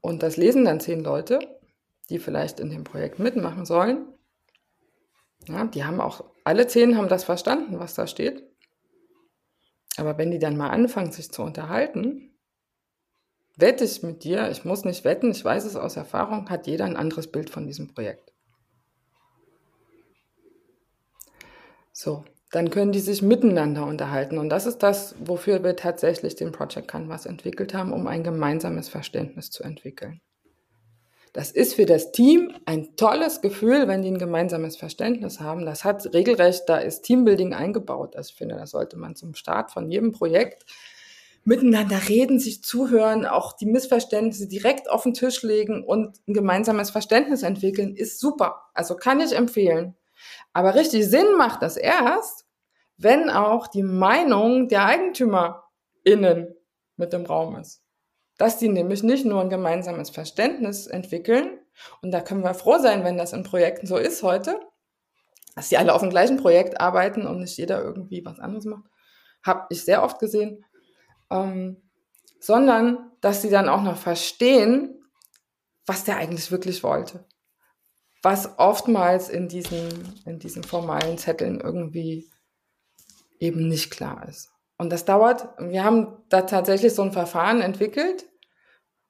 [0.00, 1.38] Und das lesen dann zehn Leute,
[2.08, 4.06] die vielleicht in dem Projekt mitmachen sollen.
[5.46, 8.42] Ja, die haben auch, alle zehn haben das verstanden, was da steht.
[9.98, 12.34] Aber wenn die dann mal anfangen, sich zu unterhalten,
[13.54, 16.86] wette ich mit dir, ich muss nicht wetten, ich weiß es aus Erfahrung, hat jeder
[16.86, 18.32] ein anderes Bild von diesem Projekt.
[21.92, 24.38] So, dann können die sich miteinander unterhalten.
[24.38, 28.88] Und das ist das, wofür wir tatsächlich den Project Canvas entwickelt haben, um ein gemeinsames
[28.88, 30.20] Verständnis zu entwickeln.
[31.32, 35.66] Das ist für das Team ein tolles Gefühl, wenn die ein gemeinsames Verständnis haben.
[35.66, 38.14] Das hat regelrecht, da ist Teambuilding eingebaut.
[38.14, 40.64] Also ich finde, das sollte man zum Start von jedem Projekt
[41.42, 46.90] miteinander reden, sich zuhören, auch die Missverständnisse direkt auf den Tisch legen und ein gemeinsames
[46.90, 48.62] Verständnis entwickeln, ist super.
[48.74, 49.96] Also kann ich empfehlen.
[50.52, 52.43] Aber richtig Sinn macht das erst,
[53.04, 56.54] wenn auch die Meinung der EigentümerInnen
[56.96, 57.82] mit im Raum ist.
[58.38, 61.60] Dass die nämlich nicht nur ein gemeinsames Verständnis entwickeln,
[62.02, 64.58] und da können wir froh sein, wenn das in Projekten so ist heute,
[65.54, 68.84] dass die alle auf dem gleichen Projekt arbeiten und nicht jeder irgendwie was anderes macht.
[69.44, 70.64] Habe ich sehr oft gesehen.
[71.30, 71.82] Ähm,
[72.40, 75.00] sondern dass sie dann auch noch verstehen,
[75.86, 77.24] was der eigentlich wirklich wollte.
[78.22, 82.30] Was oftmals in diesen, in diesen formalen Zetteln irgendwie
[83.38, 84.50] eben nicht klar ist.
[84.76, 88.26] Und das dauert, wir haben da tatsächlich so ein Verfahren entwickelt,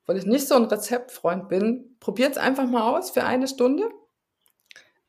[0.06, 1.96] weil ich nicht so ein Rezeptfreund bin.
[2.00, 3.90] Probiert es einfach mal aus für eine Stunde.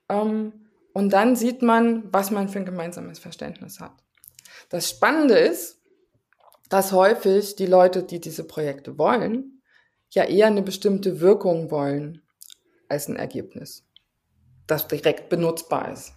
[0.10, 3.92] Ähm, und dann sieht man, was man für ein gemeinsames Verständnis hat.
[4.70, 5.82] Das Spannende ist,
[6.70, 9.62] dass häufig die Leute, die diese Projekte wollen,
[10.12, 12.22] ja eher eine bestimmte Wirkung wollen
[12.88, 13.86] als ein Ergebnis,
[14.68, 16.14] das direkt benutzbar ist.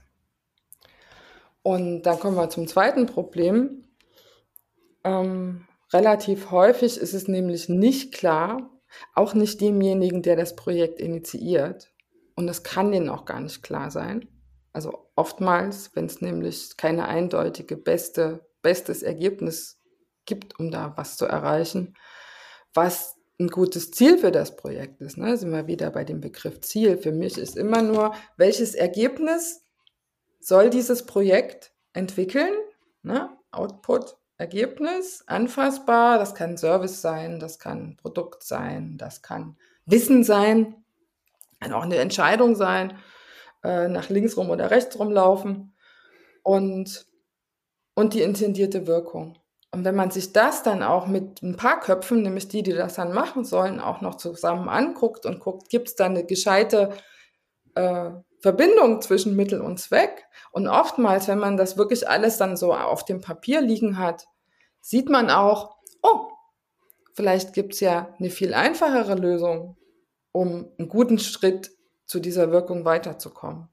[1.69, 3.85] Und dann kommen wir zum zweiten Problem.
[5.05, 8.71] Ähm, relativ häufig ist es nämlich nicht klar,
[9.15, 11.93] auch nicht demjenigen, der das Projekt initiiert.
[12.37, 14.27] Und das kann denen auch gar nicht klar sein.
[14.73, 19.79] Also oftmals, wenn es nämlich keine eindeutige beste, bestes Ergebnis
[20.25, 21.99] gibt, um da was zu erreichen,
[22.73, 25.19] was ein gutes Ziel für das Projekt ist.
[25.19, 25.37] Ne?
[25.37, 26.97] Sind wir wieder bei dem Begriff Ziel.
[26.97, 29.68] Für mich ist immer nur, welches Ergebnis
[30.41, 32.53] soll dieses Projekt entwickeln?
[33.03, 33.31] Ne?
[33.51, 36.19] Output, Ergebnis, anfassbar.
[36.19, 40.77] Das kann Service sein, das kann Produkt sein, das kann Wissen sein,
[41.61, 42.97] kann auch eine Entscheidung sein,
[43.65, 45.75] äh, nach links rum oder rechts rumlaufen
[46.43, 47.07] und,
[47.95, 49.39] und die intendierte Wirkung.
[49.71, 52.95] Und wenn man sich das dann auch mit ein paar Köpfen, nämlich die, die das
[52.95, 56.91] dann machen sollen, auch noch zusammen anguckt und guckt, gibt es da eine gescheite
[57.75, 60.27] äh, Verbindung zwischen Mittel und Zweck?
[60.53, 64.27] Und oftmals, wenn man das wirklich alles dann so auf dem Papier liegen hat,
[64.81, 66.29] sieht man auch, oh,
[67.15, 69.77] vielleicht gibt es ja eine viel einfachere Lösung,
[70.33, 71.71] um einen guten Schritt
[72.07, 73.69] zu dieser Wirkung weiterzukommen.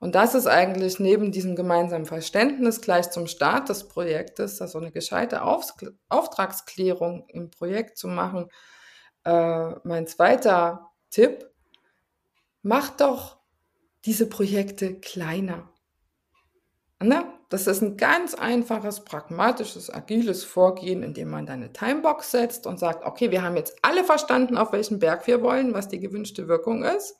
[0.00, 4.92] Und das ist eigentlich neben diesem gemeinsamen Verständnis gleich zum Start des Projektes, also eine
[4.92, 5.72] gescheite Auf
[6.08, 8.50] Auftragsklärung im Projekt zu machen,
[9.24, 11.50] äh, mein zweiter Tipp,
[12.60, 13.38] macht doch
[14.04, 15.68] diese Projekte kleiner.
[17.00, 17.24] Ne?
[17.48, 22.78] Das ist ein ganz einfaches, pragmatisches, agiles Vorgehen, in dem man deine Timebox setzt und
[22.78, 26.48] sagt, okay, wir haben jetzt alle verstanden, auf welchen Berg wir wollen, was die gewünschte
[26.48, 27.16] Wirkung ist.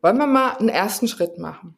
[0.00, 1.76] Wollen wir mal einen ersten Schritt machen?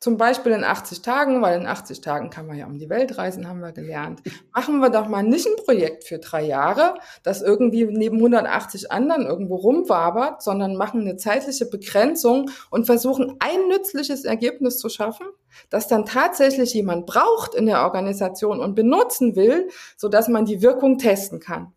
[0.00, 3.18] Zum Beispiel in 80 Tagen, weil in 80 Tagen kann man ja um die Welt
[3.18, 4.22] reisen, haben wir gelernt.
[4.54, 9.26] Machen wir doch mal nicht ein Projekt für drei Jahre, das irgendwie neben 180 anderen
[9.26, 15.26] irgendwo rumwabert, sondern machen eine zeitliche Begrenzung und versuchen ein nützliches Ergebnis zu schaffen,
[15.68, 20.62] das dann tatsächlich jemand braucht in der Organisation und benutzen will, so dass man die
[20.62, 21.72] Wirkung testen kann.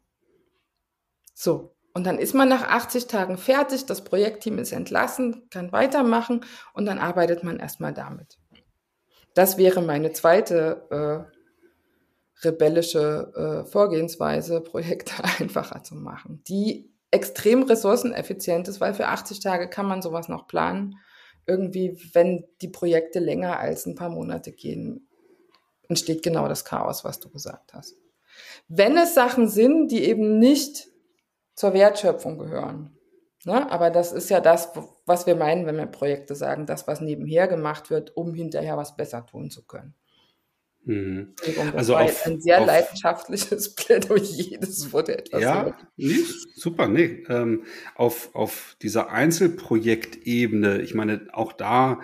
[1.33, 1.70] So.
[1.93, 6.85] Und dann ist man nach 80 Tagen fertig, das Projektteam ist entlassen, kann weitermachen und
[6.85, 8.39] dann arbeitet man erstmal damit.
[9.33, 18.67] Das wäre meine zweite äh, rebellische äh, Vorgehensweise, Projekte einfacher zu machen, die extrem ressourceneffizient
[18.69, 20.95] ist, weil für 80 Tage kann man sowas noch planen.
[21.45, 25.07] Irgendwie, wenn die Projekte länger als ein paar Monate gehen,
[25.89, 27.97] entsteht genau das Chaos, was du gesagt hast.
[28.69, 30.90] Wenn es Sachen sind, die eben nicht
[31.55, 32.97] zur Wertschöpfung gehören.
[33.45, 33.71] Ne?
[33.71, 34.71] Aber das ist ja das,
[35.05, 38.95] was wir meinen, wenn wir Projekte sagen, das, was nebenher gemacht wird, um hinterher was
[38.95, 39.95] besser tun zu können.
[40.83, 41.35] Mhm.
[41.75, 45.41] Also auf, ein sehr auf, leidenschaftliches Plädoyer, das wurde etwas.
[45.41, 46.23] Ja, nee,
[46.55, 47.23] super, nee.
[47.29, 52.01] Ähm, auf, auf dieser Einzelprojektebene, ich meine, auch da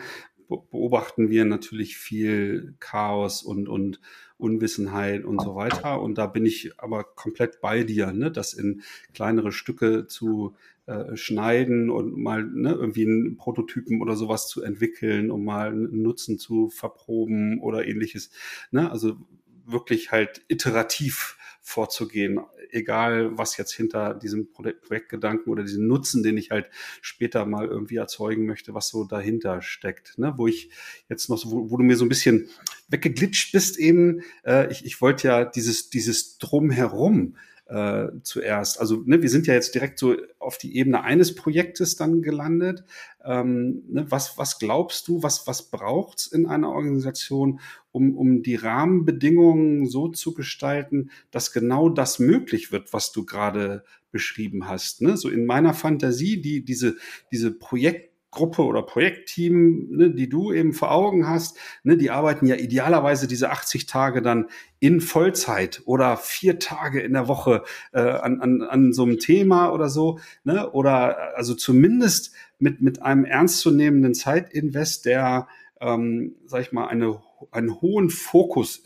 [0.47, 3.99] beobachten wir natürlich viel Chaos und, und
[4.37, 6.01] Unwissenheit und so weiter.
[6.01, 8.31] Und da bin ich aber komplett bei dir, ne?
[8.31, 14.47] das in kleinere Stücke zu äh, schneiden und mal ne, irgendwie einen Prototypen oder sowas
[14.47, 18.29] zu entwickeln, um mal einen Nutzen zu verproben oder ähnliches.
[18.71, 18.89] Ne?
[18.89, 19.17] Also
[19.65, 22.39] wirklich halt iterativ vorzugehen,
[22.71, 26.69] egal was jetzt hinter diesem Projektgedanken oder diesem Nutzen, den ich halt
[27.01, 30.17] später mal irgendwie erzeugen möchte, was so dahinter steckt.
[30.17, 30.33] Ne?
[30.37, 30.69] Wo ich
[31.09, 32.49] jetzt noch, so, wo, wo du mir so ein bisschen
[32.87, 37.35] weggeglitscht bist eben, äh, ich, ich wollte ja dieses, dieses Drumherum
[37.69, 38.79] äh, zuerst.
[38.79, 42.83] Also ne, wir sind ja jetzt direkt so auf die Ebene eines Projektes dann gelandet.
[43.23, 47.59] Ähm, ne, was, was glaubst du, was, was braucht's in einer Organisation,
[47.91, 53.83] um, um die Rahmenbedingungen so zu gestalten, dass genau das möglich wird, was du gerade
[54.11, 55.01] beschrieben hast?
[55.01, 55.17] Ne?
[55.17, 56.95] So in meiner Fantasie, die, diese,
[57.31, 62.45] diese Projekt Projektgruppe oder Projektteam, ne, die du eben vor Augen hast, ne, die arbeiten
[62.45, 64.47] ja idealerweise diese 80 Tage dann
[64.79, 69.71] in Vollzeit oder vier Tage in der Woche äh, an, an, an so einem Thema
[69.71, 75.47] oder so, ne, oder also zumindest mit, mit einem ernstzunehmenden Zeitinvest, der,
[75.81, 77.19] ähm, sag ich mal, eine,
[77.51, 78.83] einen hohen Fokus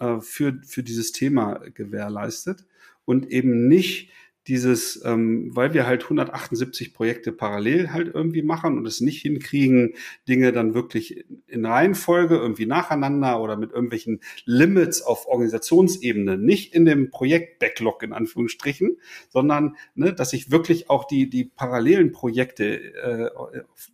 [0.00, 2.66] äh, für, für dieses Thema gewährleistet
[3.04, 4.10] und eben nicht
[4.50, 9.94] dieses, ähm, weil wir halt 178 Projekte parallel halt irgendwie machen und es nicht hinkriegen,
[10.28, 16.84] Dinge dann wirklich in Reihenfolge irgendwie nacheinander oder mit irgendwelchen Limits auf Organisationsebene, nicht in
[16.84, 18.96] dem Projekt-Backlog in Anführungsstrichen,
[19.28, 23.30] sondern ne, dass ich wirklich auch die, die parallelen Projekte, äh,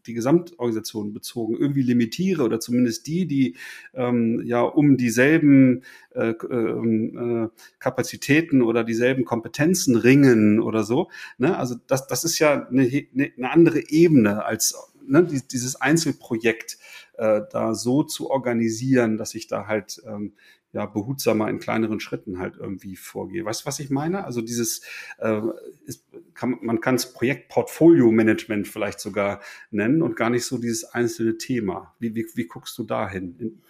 [0.06, 3.56] die Gesamtorganisation bezogen irgendwie limitiere oder zumindest die, die
[3.92, 5.82] ähm, ja um dieselben
[6.14, 11.10] äh, äh, Kapazitäten oder dieselben Kompetenzen ringen oder so.
[11.38, 11.56] Ne?
[11.56, 14.74] Also das, das ist ja eine, eine andere Ebene als
[15.06, 16.78] ne, dieses Einzelprojekt
[17.14, 20.34] äh, da so zu organisieren, dass ich da halt ähm,
[20.72, 23.44] ja behutsamer in kleineren Schritten halt irgendwie vorgehe.
[23.44, 24.24] Weißt du, was ich meine?
[24.24, 24.82] Also dieses
[25.18, 25.40] äh,
[25.86, 26.04] ist,
[26.34, 31.94] kann, man kann es Projektportfolio-Management vielleicht sogar nennen und gar nicht so dieses einzelne Thema.
[31.98, 33.62] Wie, wie, wie guckst du da hin?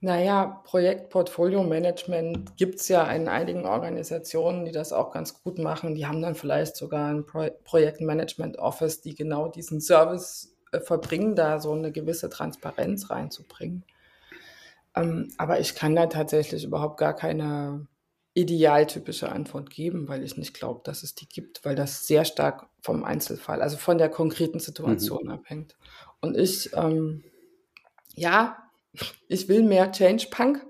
[0.00, 5.96] Naja, Projektportfolio-Management gibt es ja in einigen Organisationen, die das auch ganz gut machen.
[5.96, 11.58] Die haben dann vielleicht sogar ein Pro Projektmanagement-Office, die genau diesen Service äh, verbringen, da
[11.58, 13.84] so eine gewisse Transparenz reinzubringen.
[14.94, 17.88] Ähm, aber ich kann da tatsächlich überhaupt gar keine
[18.34, 22.68] idealtypische Antwort geben, weil ich nicht glaube, dass es die gibt, weil das sehr stark
[22.80, 25.30] vom Einzelfall, also von der konkreten Situation mhm.
[25.30, 25.76] abhängt.
[26.20, 27.24] Und ich, ähm,
[28.14, 28.67] ja,
[29.28, 30.64] ich will mehr Change Punk.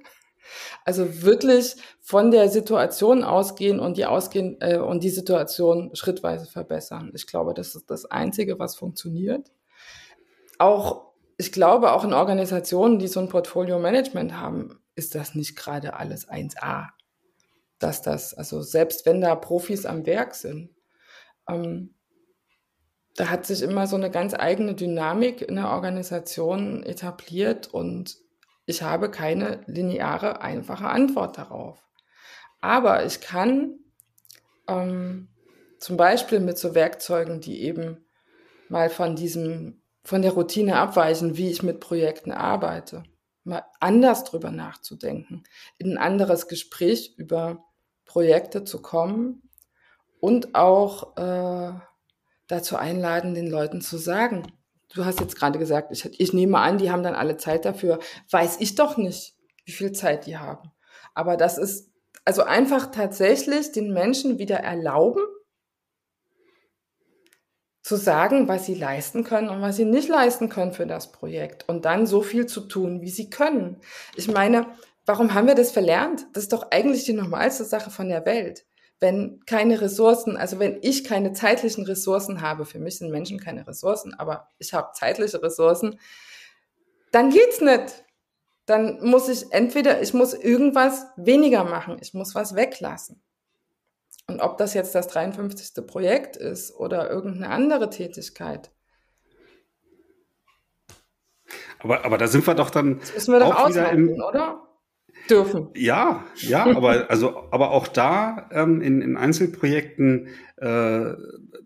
[0.84, 7.12] Also wirklich von der Situation ausgehen und die ausgehen äh, und die Situation schrittweise verbessern.
[7.14, 9.52] Ich glaube, das ist das Einzige, was funktioniert.
[10.58, 11.08] Auch
[11.40, 16.28] ich glaube, auch in Organisationen, die so ein Portfolio-Management haben, ist das nicht gerade alles
[16.28, 16.88] 1A.
[17.78, 20.74] Dass das, also selbst wenn da Profis am Werk sind,
[21.48, 21.94] ähm,
[23.16, 28.16] da hat sich immer so eine ganz eigene Dynamik in der Organisation etabliert und
[28.66, 31.82] ich habe keine lineare, einfache Antwort darauf.
[32.60, 33.78] Aber ich kann
[34.68, 35.28] ähm,
[35.78, 38.04] zum Beispiel mit so Werkzeugen, die eben
[38.68, 43.04] mal von diesem, von der Routine abweichen, wie ich mit Projekten arbeite,
[43.44, 45.44] mal anders drüber nachzudenken,
[45.78, 47.64] in ein anderes Gespräch über
[48.04, 49.48] Projekte zu kommen
[50.20, 51.72] und auch äh,
[52.48, 54.50] dazu einladen, den Leuten zu sagen,
[54.92, 58.00] du hast jetzt gerade gesagt, ich, ich nehme an, die haben dann alle Zeit dafür.
[58.30, 59.34] Weiß ich doch nicht,
[59.64, 60.72] wie viel Zeit die haben.
[61.14, 61.90] Aber das ist
[62.24, 65.22] also einfach tatsächlich den Menschen wieder erlauben,
[67.82, 71.66] zu sagen, was sie leisten können und was sie nicht leisten können für das Projekt
[71.68, 73.80] und dann so viel zu tun, wie sie können.
[74.14, 74.66] Ich meine,
[75.06, 76.26] warum haben wir das verlernt?
[76.34, 78.66] Das ist doch eigentlich die normalste Sache von der Welt
[79.00, 83.66] wenn keine Ressourcen, also wenn ich keine zeitlichen Ressourcen habe, für mich sind Menschen keine
[83.66, 85.98] Ressourcen, aber ich habe zeitliche Ressourcen,
[87.12, 88.04] dann geht's nicht.
[88.66, 93.22] Dann muss ich entweder, ich muss irgendwas weniger machen, ich muss was weglassen.
[94.26, 95.86] Und ob das jetzt das 53.
[95.86, 98.70] Projekt ist oder irgendeine andere Tätigkeit.
[101.78, 102.98] Aber, aber da sind wir doch dann.
[102.98, 104.67] Das müssen wir doch auch wieder im, oder?
[105.30, 105.68] Dürfen.
[105.74, 111.12] Ja, ja, aber also, aber auch da ähm, in, in Einzelprojekten äh,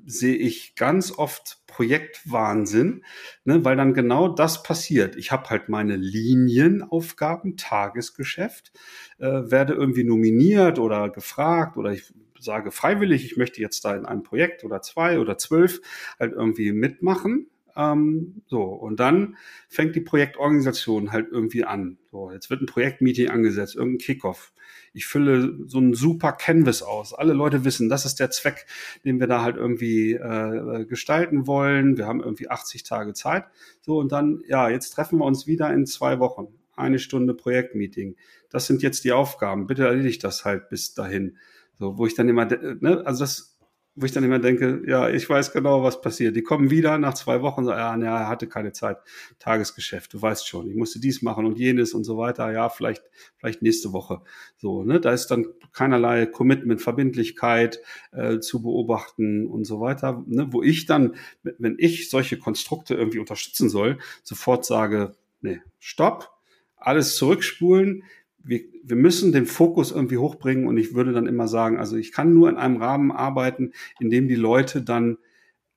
[0.05, 3.03] sehe ich ganz oft Projektwahnsinn,
[3.44, 5.16] ne, weil dann genau das passiert.
[5.16, 8.72] Ich habe halt meine Linienaufgaben, Tagesgeschäft,
[9.18, 14.05] äh, werde irgendwie nominiert oder gefragt oder ich sage freiwillig, ich möchte jetzt da in
[14.05, 15.81] einem Projekt oder zwei oder zwölf
[16.18, 17.46] halt irgendwie mitmachen.
[17.76, 19.37] Ähm, so, und dann
[19.68, 21.98] fängt die Projektorganisation halt irgendwie an.
[22.11, 24.52] So, jetzt wird ein Projektmeeting angesetzt, irgendein Kickoff.
[24.94, 27.14] Ich fülle so einen super Canvas aus.
[27.14, 28.66] Alle Leute wissen, das ist der Zweck,
[29.04, 31.96] den wir da halt irgendwie äh, gestalten wollen.
[31.96, 33.44] Wir haben irgendwie 80 Tage Zeit.
[33.80, 36.48] So, und dann, ja, jetzt treffen wir uns wieder in zwei Wochen.
[36.74, 38.16] Eine Stunde Projektmeeting.
[38.50, 39.66] Das sind jetzt die Aufgaben.
[39.66, 41.38] Bitte erledigt das halt bis dahin.
[41.78, 43.51] So, wo ich dann immer, ne, also das
[43.94, 46.35] wo ich dann immer denke, ja, ich weiß genau, was passiert.
[46.35, 48.98] Die kommen wieder nach zwei Wochen sagen, ja, ne, er hatte keine Zeit.
[49.38, 52.50] Tagesgeschäft, du weißt schon, ich musste dies machen und jenes und so weiter.
[52.52, 53.02] Ja, vielleicht,
[53.37, 54.22] vielleicht nächste Woche.
[54.57, 57.81] So, ne, da ist dann keinerlei Commitment, Verbindlichkeit
[58.12, 60.24] äh, zu beobachten und so weiter.
[60.26, 66.31] Ne, wo ich dann, wenn ich solche Konstrukte irgendwie unterstützen soll, sofort sage, nee, stopp,
[66.77, 68.04] alles zurückspulen
[68.44, 72.12] wir, wir müssen den Fokus irgendwie hochbringen und ich würde dann immer sagen, also ich
[72.12, 75.18] kann nur in einem Rahmen arbeiten, in dem die Leute dann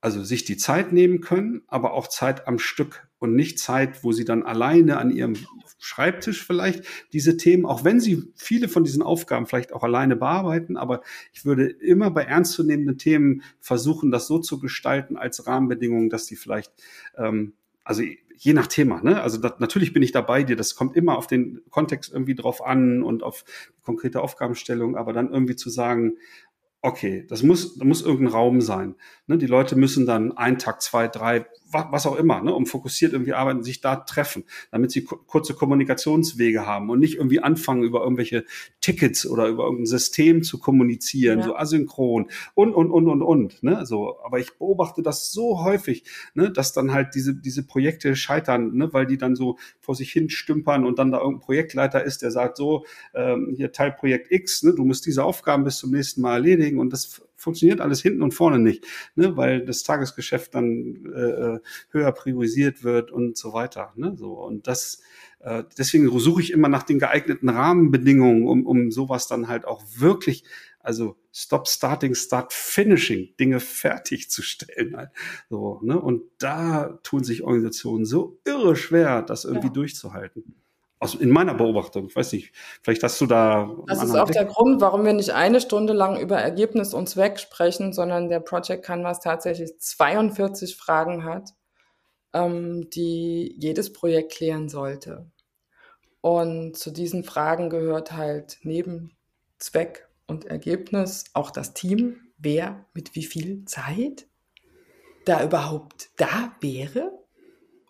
[0.01, 4.11] also sich die Zeit nehmen können, aber auch Zeit am Stück und nicht Zeit, wo
[4.11, 5.35] sie dann alleine an ihrem
[5.79, 10.77] Schreibtisch vielleicht diese Themen, auch wenn sie viele von diesen Aufgaben vielleicht auch alleine bearbeiten,
[10.77, 11.01] aber
[11.33, 16.35] ich würde immer bei ernstzunehmenden Themen versuchen, das so zu gestalten als Rahmenbedingungen, dass die
[16.35, 16.71] vielleicht,
[17.17, 17.53] ähm,
[17.85, 18.03] also
[18.37, 19.21] je nach Thema, ne?
[19.21, 22.65] Also das, natürlich bin ich dabei dir, das kommt immer auf den Kontext irgendwie drauf
[22.65, 23.45] an und auf
[23.81, 26.17] konkrete Aufgabenstellung, aber dann irgendwie zu sagen,
[26.81, 28.95] okay, das muss, da muss irgendein Raum sein.
[29.27, 29.37] Ne?
[29.37, 33.33] Die Leute müssen dann einen Tag, zwei, drei, was auch immer, ne, um fokussiert irgendwie
[33.33, 38.45] arbeiten, sich da treffen, damit sie kurze Kommunikationswege haben und nicht irgendwie anfangen, über irgendwelche
[38.81, 41.45] Tickets oder über irgendein System zu kommunizieren, ja.
[41.45, 43.63] so asynchron und, und, und, und, und.
[43.63, 44.19] Ne, so.
[44.23, 46.03] Aber ich beobachte das so häufig,
[46.33, 50.11] ne, dass dann halt diese, diese Projekte scheitern, ne, weil die dann so vor sich
[50.11, 54.63] hin stümpern und dann da irgendein Projektleiter ist, der sagt so, ähm, hier Teilprojekt X,
[54.63, 58.23] ne, du musst diese Aufgaben bis zum nächsten Mal erledigen und das funktioniert alles hinten
[58.23, 58.85] und vorne nicht,
[59.15, 61.59] ne, weil das Tagesgeschäft dann äh, äh,
[61.91, 63.93] höher priorisiert wird und so weiter.
[63.95, 65.01] Ne, so und das
[65.39, 69.83] äh, deswegen suche ich immer nach den geeigneten Rahmenbedingungen, um, um sowas dann halt auch
[69.95, 70.43] wirklich,
[70.79, 74.97] also Stop Starting, Start Finishing, Dinge fertigzustellen.
[74.97, 75.11] Halt.
[75.49, 75.99] So, ne?
[75.99, 79.73] Und da tun sich Organisationen so irre schwer, das irgendwie ja.
[79.73, 80.55] durchzuhalten
[81.05, 82.07] aus, in meiner Beobachtung.
[82.07, 82.51] Ich weiß nicht,
[82.81, 83.73] vielleicht hast du da.
[83.87, 84.35] Das ist auch Blick.
[84.37, 88.39] der Grund, warum wir nicht eine Stunde lang über Ergebnis und Zweck sprechen, sondern der
[88.41, 91.51] Project Canvas tatsächlich 42 Fragen hat,
[92.33, 95.29] ähm, die jedes Projekt klären sollte.
[96.21, 99.15] Und zu diesen Fragen gehört halt neben
[99.59, 102.17] Zweck und Ergebnis auch das Team.
[102.37, 104.27] Wer mit wie viel Zeit
[105.25, 107.24] da überhaupt da wäre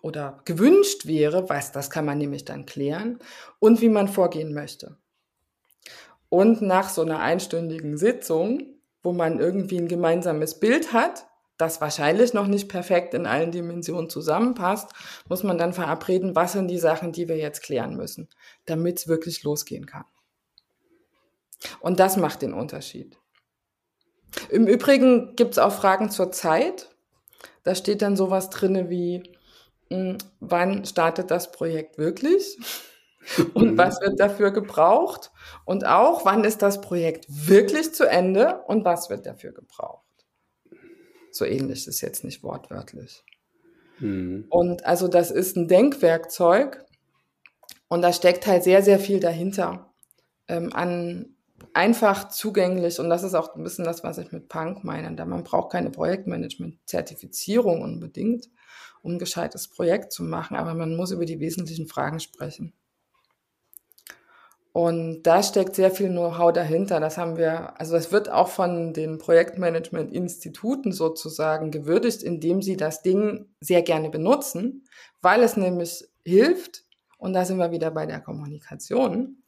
[0.05, 3.17] oder gewünscht wäre, was das kann man nämlich dann klären
[3.57, 4.97] und wie man vorgehen möchte.
[6.29, 11.25] Und nach so einer einstündigen Sitzung, wo man irgendwie ein gemeinsames Bild hat,
[11.57, 14.91] das wahrscheinlich noch nicht perfekt in allen Dimensionen zusammenpasst,
[15.27, 18.29] muss man dann verabreden, was sind die Sachen, die wir jetzt klären müssen,
[18.65, 20.05] damit es wirklich losgehen kann.
[21.79, 23.17] Und das macht den Unterschied.
[24.49, 26.91] Im Übrigen gibt es auch Fragen zur Zeit.
[27.63, 29.34] Da steht dann sowas drinne wie,
[29.89, 32.57] wann startet das Projekt wirklich
[33.53, 35.31] und was wird dafür gebraucht
[35.65, 40.03] und auch wann ist das Projekt wirklich zu Ende und was wird dafür gebraucht.
[41.31, 43.23] So ähnlich ist jetzt nicht wortwörtlich.
[43.99, 44.45] Mhm.
[44.49, 46.85] Und also das ist ein Denkwerkzeug
[47.87, 49.93] und da steckt halt sehr, sehr viel dahinter
[50.47, 51.34] ähm, an
[51.73, 55.15] einfach zugänglich und das ist auch ein bisschen das, was ich mit Punk meine.
[55.15, 58.49] Da man braucht keine Projektmanagement-Zertifizierung unbedingt,
[59.01, 62.73] um ein gescheites Projekt zu machen, aber man muss über die wesentlichen Fragen sprechen.
[64.75, 66.99] Und da steckt sehr viel Know-how dahinter.
[66.99, 73.01] Das haben wir, also das wird auch von den Projektmanagement-Instituten sozusagen gewürdigt, indem sie das
[73.01, 74.83] Ding sehr gerne benutzen,
[75.21, 76.83] weil es nämlich hilft,
[77.17, 79.43] und da sind wir wieder bei der Kommunikation,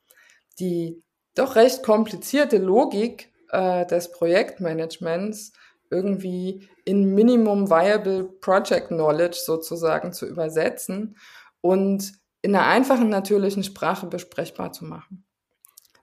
[0.60, 1.04] die
[1.38, 5.54] doch recht komplizierte Logik äh, des Projektmanagements
[5.90, 11.18] irgendwie in Minimum Viable Project Knowledge sozusagen zu übersetzen
[11.62, 15.26] und in einer einfachen, natürlichen Sprache besprechbar zu machen.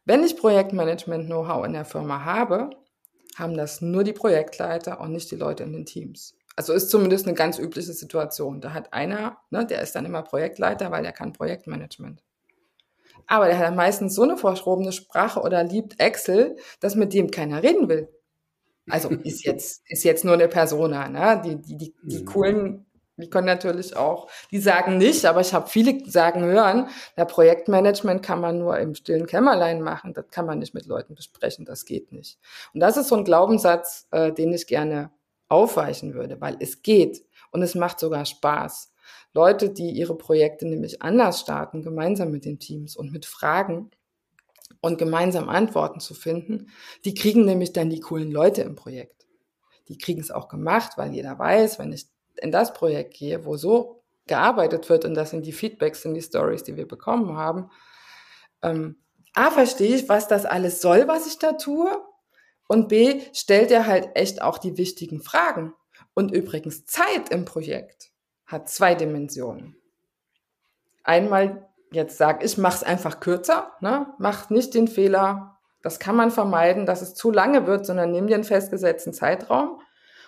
[0.04, 2.70] Wenn ich Projektmanagement-Know-how in der Firma habe,
[3.36, 6.36] haben das nur die Projektleiter und nicht die Leute in den Teams.
[6.56, 8.60] Also ist zumindest eine ganz übliche Situation.
[8.60, 12.23] Da hat einer, ne, der ist dann immer Projektleiter, weil er kann Projektmanagement.
[13.26, 17.62] Aber der hat meistens so eine verschrobene Sprache oder liebt Excel, dass mit dem keiner
[17.62, 18.08] reden will.
[18.88, 21.40] Also ist jetzt, ist jetzt nur eine Persona, ne?
[21.44, 22.24] Die, die, die, die mhm.
[22.26, 27.26] coolen, die können natürlich auch, die sagen nicht, aber ich habe viele sagen hören, der
[27.26, 31.64] Projektmanagement kann man nur im stillen Kämmerlein machen, das kann man nicht mit Leuten besprechen,
[31.64, 32.38] das geht nicht.
[32.72, 35.10] Und das ist so ein Glaubenssatz, äh, den ich gerne
[35.48, 38.92] aufweichen würde, weil es geht und es macht sogar Spaß.
[39.34, 43.90] Leute, die ihre Projekte nämlich anders starten, gemeinsam mit den Teams und mit Fragen,
[44.84, 46.68] und gemeinsam Antworten zu finden,
[47.06, 49.26] die kriegen nämlich dann die coolen Leute im Projekt.
[49.88, 52.06] Die kriegen es auch gemacht, weil jeder weiß, wenn ich
[52.36, 56.22] in das Projekt gehe, wo so gearbeitet wird, und das sind die Feedbacks, sind die
[56.22, 57.70] Stories, die wir bekommen haben,
[58.62, 58.96] ähm,
[59.34, 61.90] A, verstehe ich, was das alles soll, was ich da tue,
[62.68, 65.72] und B, stellt er halt echt auch die wichtigen Fragen.
[66.14, 68.13] Und übrigens, Zeit im Projekt
[68.46, 69.76] hat zwei Dimensionen.
[71.02, 74.06] Einmal jetzt sage, ich mache es einfach kürzer, ne?
[74.18, 78.26] mach nicht den Fehler, das kann man vermeiden, dass es zu lange wird, sondern nimm
[78.26, 79.80] dir einen festgesetzten Zeitraum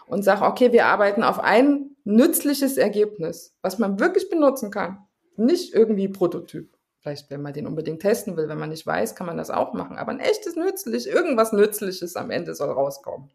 [0.07, 4.99] und sag, okay, wir arbeiten auf ein nützliches Ergebnis, was man wirklich benutzen kann.
[5.37, 6.77] Nicht irgendwie Prototyp.
[7.01, 9.75] Vielleicht, wenn man den unbedingt testen will, wenn man nicht weiß, kann man das auch
[9.75, 9.97] machen.
[9.97, 13.31] Aber ein echtes Nützlich, irgendwas Nützliches am Ende soll rauskommen.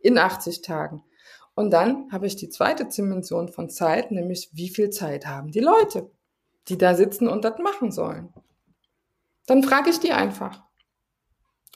[0.00, 1.02] In 80 Tagen.
[1.56, 5.60] Und dann habe ich die zweite Dimension von Zeit, nämlich wie viel Zeit haben die
[5.60, 6.10] Leute,
[6.68, 8.32] die da sitzen und das machen sollen.
[9.46, 10.62] Dann frage ich die einfach.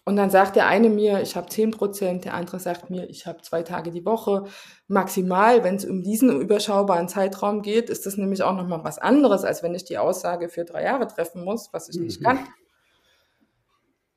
[0.04, 3.26] Und dann sagt der eine mir, ich habe 10 Prozent, der andere sagt mir, ich
[3.26, 4.44] habe zwei Tage die Woche.
[4.86, 9.44] Maximal, wenn es um diesen überschaubaren Zeitraum geht, ist das nämlich auch nochmal was anderes,
[9.44, 12.04] als wenn ich die Aussage für drei Jahre treffen muss, was ich mhm.
[12.04, 12.48] nicht kann.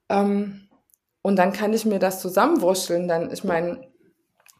[0.10, 0.68] Ähm,
[1.22, 3.08] und dann kann ich mir das zusammenwurschteln.
[3.08, 3.88] Dann, ich meine,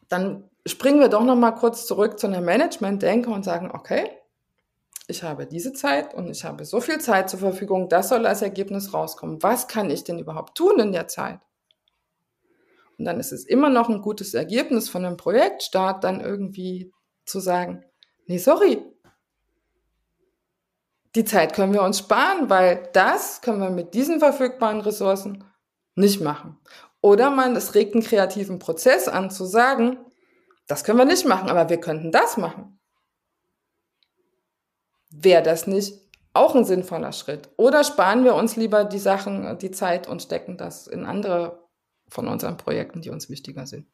[0.08, 4.10] dann springen wir doch nochmal kurz zurück zu einer Management-Denke und sagen, okay,
[5.06, 8.40] ich habe diese Zeit und ich habe so viel Zeit zur Verfügung, das soll als
[8.40, 9.42] Ergebnis rauskommen.
[9.42, 11.40] Was kann ich denn überhaupt tun in der Zeit?
[12.98, 16.92] Und dann ist es immer noch ein gutes Ergebnis von einem Projektstart, dann irgendwie
[17.26, 17.84] zu sagen,
[18.26, 18.82] nee, sorry,
[21.14, 25.44] die Zeit können wir uns sparen, weil das können wir mit diesen verfügbaren Ressourcen
[25.94, 26.58] nicht machen.
[27.00, 29.98] Oder man, es regt einen kreativen Prozess an zu sagen,
[30.66, 32.78] das können wir nicht machen, aber wir könnten das machen
[35.14, 35.94] wäre das nicht
[36.32, 37.50] auch ein sinnvoller Schritt?
[37.56, 41.64] Oder sparen wir uns lieber die Sachen, die Zeit und stecken das in andere
[42.08, 43.86] von unseren Projekten, die uns wichtiger sind?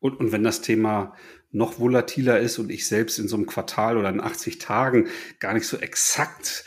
[0.00, 1.14] Und, und wenn das Thema
[1.50, 5.08] noch volatiler ist und ich selbst in so einem Quartal oder in 80 Tagen
[5.40, 6.64] gar nicht so exakt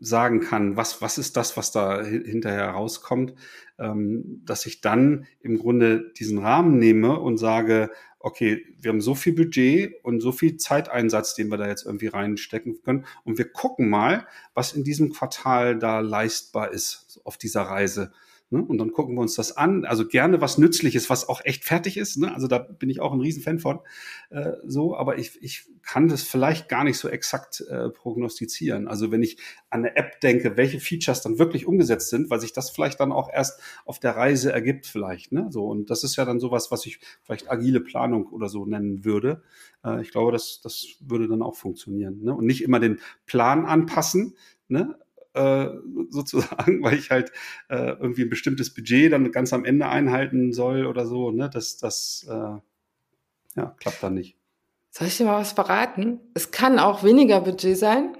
[0.00, 3.34] sagen kann, was, was ist das, was da hinterher rauskommt,
[3.78, 7.90] ähm, dass ich dann im Grunde diesen Rahmen nehme und sage,
[8.20, 12.08] okay, wir haben so viel Budget und so viel Zeiteinsatz, den wir da jetzt irgendwie
[12.08, 13.06] reinstecken können.
[13.24, 18.12] Und wir gucken mal, was in diesem Quartal da leistbar ist auf dieser Reise.
[18.50, 18.62] Ne?
[18.62, 19.84] Und dann gucken wir uns das an.
[19.84, 22.16] Also gerne was Nützliches, was auch echt fertig ist.
[22.16, 22.32] Ne?
[22.32, 23.80] Also da bin ich auch ein Riesenfan von.
[24.30, 28.88] Äh, so, aber ich, ich kann das vielleicht gar nicht so exakt äh, prognostizieren.
[28.88, 29.38] Also wenn ich
[29.68, 33.12] an eine App denke, welche Features dann wirklich umgesetzt sind, weil sich das vielleicht dann
[33.12, 35.30] auch erst auf der Reise ergibt, vielleicht.
[35.30, 35.48] Ne?
[35.50, 39.04] So, und das ist ja dann sowas, was ich vielleicht agile Planung oder so nennen
[39.04, 39.42] würde.
[39.84, 42.22] Äh, ich glaube, das, das würde dann auch funktionieren.
[42.22, 42.34] Ne?
[42.34, 44.36] Und nicht immer den Plan anpassen,
[44.68, 44.98] ne?
[45.38, 45.70] Äh,
[46.10, 47.32] sozusagen, weil ich halt
[47.68, 51.30] äh, irgendwie ein bestimmtes Budget dann ganz am Ende einhalten soll oder so.
[51.30, 51.48] Ne?
[51.52, 52.58] Das, das äh,
[53.56, 54.36] ja, klappt dann nicht.
[54.90, 56.20] Soll ich dir mal was verraten?
[56.34, 58.16] Es kann auch weniger Budget sein.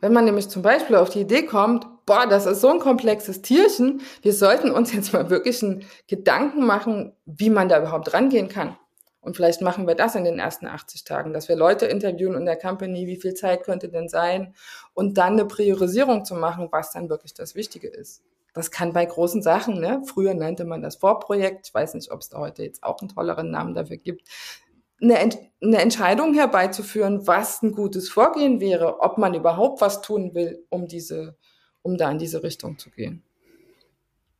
[0.00, 3.42] Wenn man nämlich zum Beispiel auf die Idee kommt, boah, das ist so ein komplexes
[3.42, 8.48] Tierchen, wir sollten uns jetzt mal wirklich einen Gedanken machen, wie man da überhaupt rangehen
[8.48, 8.76] kann.
[9.24, 12.44] Und vielleicht machen wir das in den ersten 80 Tagen, dass wir Leute interviewen in
[12.44, 14.54] der Company, wie viel Zeit könnte denn sein
[14.92, 18.22] und dann eine Priorisierung zu machen, was dann wirklich das Wichtige ist.
[18.52, 20.02] Das kann bei großen Sachen, ne?
[20.04, 23.08] früher nannte man das Vorprojekt, ich weiß nicht, ob es da heute jetzt auch einen
[23.08, 24.28] tolleren Namen dafür gibt,
[25.00, 30.34] eine, Ent eine Entscheidung herbeizuführen, was ein gutes Vorgehen wäre, ob man überhaupt was tun
[30.34, 31.36] will, um diese,
[31.82, 33.24] um da in diese Richtung zu gehen.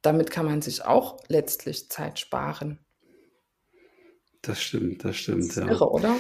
[0.03, 2.84] Damit kann man sich auch letztlich Zeit sparen.
[4.47, 5.45] Das stimmt, das stimmt.
[5.45, 5.69] Das ist ja.
[5.69, 6.17] irre, oder?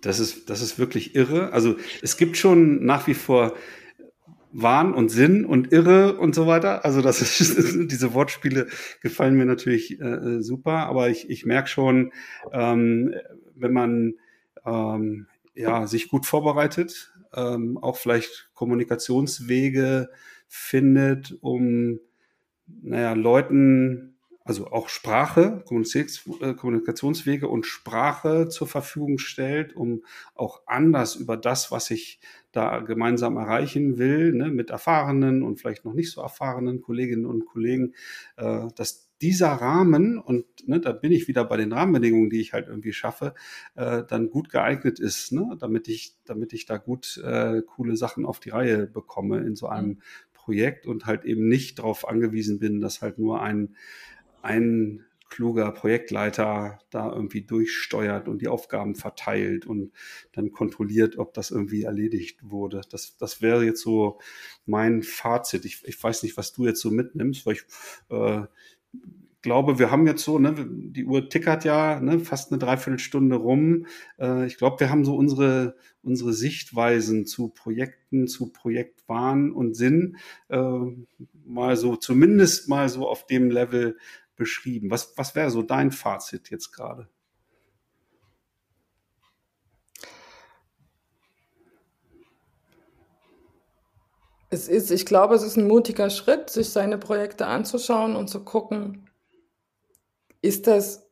[0.00, 1.52] Das ist, das ist wirklich irre.
[1.52, 3.54] Also es gibt schon nach wie vor
[4.52, 6.84] Wahn und Sinn und Irre und so weiter.
[6.84, 8.68] Also das ist, diese Wortspiele
[9.02, 12.12] gefallen mir natürlich äh, super, aber ich, ich merke schon,
[12.52, 13.14] ähm,
[13.56, 14.14] wenn man
[14.64, 20.08] ähm, ja, sich gut vorbereitet, ähm, auch vielleicht Kommunikationswege
[20.46, 21.98] findet, um
[22.82, 24.13] naja, Leuten
[24.44, 31.70] also auch Sprache, äh, Kommunikationswege und Sprache zur Verfügung stellt, um auch anders über das,
[31.70, 32.20] was ich
[32.52, 37.46] da gemeinsam erreichen will, ne, mit erfahrenen und vielleicht noch nicht so erfahrenen Kolleginnen und
[37.46, 37.94] Kollegen,
[38.36, 42.52] äh, dass dieser Rahmen, und ne, da bin ich wieder bei den Rahmenbedingungen, die ich
[42.52, 43.32] halt irgendwie schaffe,
[43.74, 48.26] äh, dann gut geeignet ist, ne, damit ich, damit ich da gut äh, coole Sachen
[48.26, 49.98] auf die Reihe bekomme in so einem mhm.
[50.34, 53.76] Projekt und halt eben nicht darauf angewiesen bin, dass halt nur ein
[54.44, 59.90] ein kluger Projektleiter da irgendwie durchsteuert und die Aufgaben verteilt und
[60.32, 62.82] dann kontrolliert, ob das irgendwie erledigt wurde.
[62.90, 64.20] Das, das wäre jetzt so
[64.64, 65.64] mein Fazit.
[65.64, 67.64] Ich, ich weiß nicht, was du jetzt so mitnimmst, weil ich
[68.10, 68.42] äh,
[69.44, 73.86] glaube, wir haben jetzt so, ne, die Uhr tickert ja ne, fast eine Dreiviertelstunde rum.
[74.18, 80.16] Äh, ich glaube, wir haben so unsere, unsere Sichtweisen zu Projekten, zu Projektwahn und Sinn
[80.48, 80.78] äh,
[81.44, 83.98] mal so, zumindest mal so auf dem Level
[84.36, 84.90] beschrieben.
[84.90, 87.08] Was, was wäre so dein Fazit jetzt gerade?
[94.50, 98.44] Es ist, ich glaube, es ist ein mutiger Schritt, sich seine Projekte anzuschauen und zu
[98.44, 99.10] gucken,
[100.42, 101.10] ist das,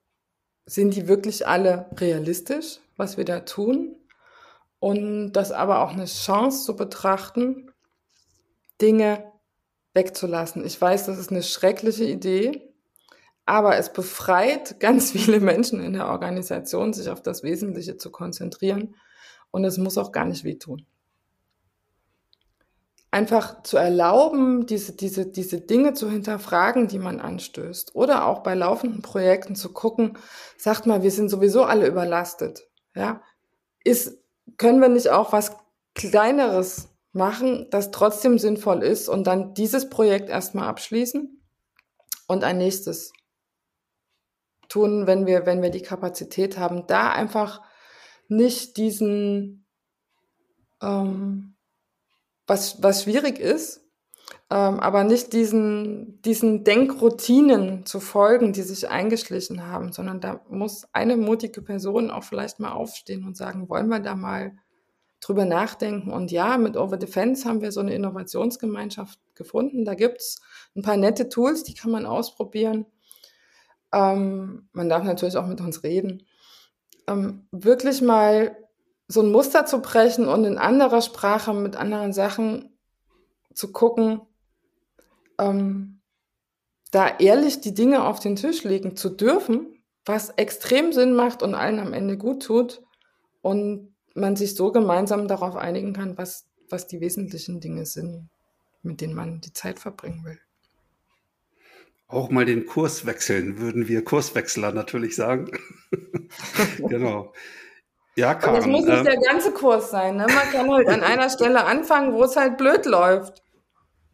[0.65, 3.97] sind die wirklich alle realistisch, was wir da tun?
[4.79, 7.73] Und das aber auch eine Chance zu betrachten,
[8.81, 9.33] Dinge
[9.95, 10.65] wegzulassen.
[10.65, 12.72] Ich weiß, das ist eine schreckliche Idee,
[13.47, 18.97] aber es befreit ganz viele Menschen in der Organisation, sich auf das Wesentliche zu konzentrieren.
[19.51, 20.87] Und es muss auch gar nicht wehtun.
[23.11, 27.95] Einfach zu erlauben, diese, diese, diese Dinge zu hinterfragen, die man anstößt.
[27.95, 30.17] Oder auch bei laufenden Projekten zu gucken,
[30.57, 32.67] sagt mal, wir sind sowieso alle überlastet.
[32.95, 33.23] Ja,
[33.85, 34.19] ist,
[34.57, 35.55] können wir nicht auch was
[35.95, 41.39] Kleineres machen, das trotzdem sinnvoll ist und dann dieses Projekt erstmal abschließen
[42.27, 43.13] und ein nächstes
[44.73, 47.61] tun, wenn wir, wenn wir die Kapazität haben, da einfach
[48.29, 49.67] nicht diesen,
[50.81, 51.57] ähm,
[52.47, 53.83] was, was schwierig ist,
[54.51, 60.87] ähm, aber nicht diesen, diesen Denkroutinen zu folgen, die sich eingeschlichen haben, sondern da muss
[60.93, 64.53] eine mutige Person auch vielleicht mal aufstehen und sagen, wollen wir da mal
[65.21, 66.11] drüber nachdenken.
[66.11, 69.85] Und ja, mit Over Defense haben wir so eine Innovationsgemeinschaft gefunden.
[69.85, 70.41] Da gibt's
[70.75, 72.87] ein paar nette Tools, die kann man ausprobieren.
[73.93, 76.27] Ähm, man darf natürlich auch mit uns reden.
[77.07, 78.57] Ähm, wirklich mal
[79.09, 82.77] so ein Muster zu brechen und in anderer Sprache mit anderen Sachen
[83.53, 84.23] zu gucken,
[85.39, 86.01] ähm,
[86.91, 91.55] da ehrlich die Dinge auf den Tisch legen zu dürfen, was extrem Sinn macht und
[91.55, 92.83] allen am Ende gut tut
[93.41, 98.29] und man sich so gemeinsam darauf einigen kann, was, was die wesentlichen Dinge sind,
[98.83, 100.39] mit denen man die Zeit verbringen will.
[102.13, 105.51] Auch mal den Kurs wechseln, würden wir Kurswechsler natürlich sagen.
[106.79, 107.33] genau.
[108.17, 108.57] Ja, Karen.
[108.57, 110.17] Und das muss nicht äh, der ganze Kurs sein.
[110.17, 110.27] Ne?
[110.27, 113.43] Man kann halt an einer Stelle anfangen, wo es halt blöd läuft.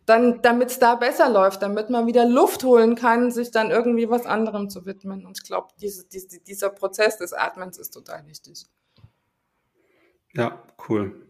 [0.07, 4.09] Dann, damit es da besser läuft, damit man wieder Luft holen kann, sich dann irgendwie
[4.09, 5.27] was anderem zu widmen.
[5.27, 8.65] Und ich glaube, diese, diese, dieser Prozess des Atmens ist total wichtig.
[10.35, 11.28] Ja, cool.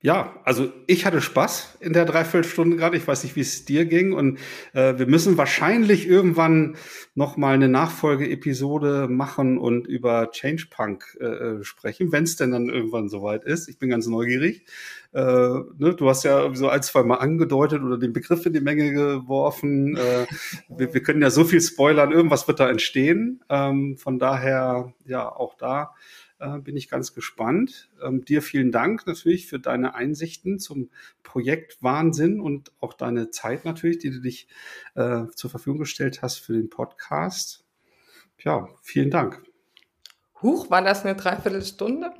[0.00, 2.96] Ja, also ich hatte Spaß in der Dreiviertelstunde gerade.
[2.96, 4.12] Ich weiß nicht, wie es dir ging.
[4.12, 4.38] Und
[4.72, 6.76] äh, wir müssen wahrscheinlich irgendwann
[7.16, 12.68] noch mal eine Nachfolgeepisode machen und über Changepunk äh, äh sprechen, wenn es denn dann
[12.68, 13.68] irgendwann soweit ist.
[13.68, 14.66] Ich bin ganz neugierig.
[15.12, 18.60] Äh, ne, du hast ja so ein, zwei Mal angedeutet oder den Begriff in die
[18.60, 19.96] Menge geworfen.
[19.96, 20.26] Äh,
[20.68, 22.12] wir, wir können ja so viel spoilern.
[22.12, 23.42] Irgendwas wird da entstehen.
[23.48, 25.92] Ähm, von daher, ja, auch da
[26.38, 27.90] äh, bin ich ganz gespannt.
[28.02, 30.90] Ähm, dir vielen Dank natürlich für deine Einsichten zum
[31.22, 34.48] Projekt Wahnsinn und auch deine Zeit natürlich, die du dich
[34.94, 37.64] äh, zur Verfügung gestellt hast für den Podcast.
[38.38, 39.42] Ja, vielen Dank.
[40.42, 42.12] Huch, war das eine Dreiviertelstunde?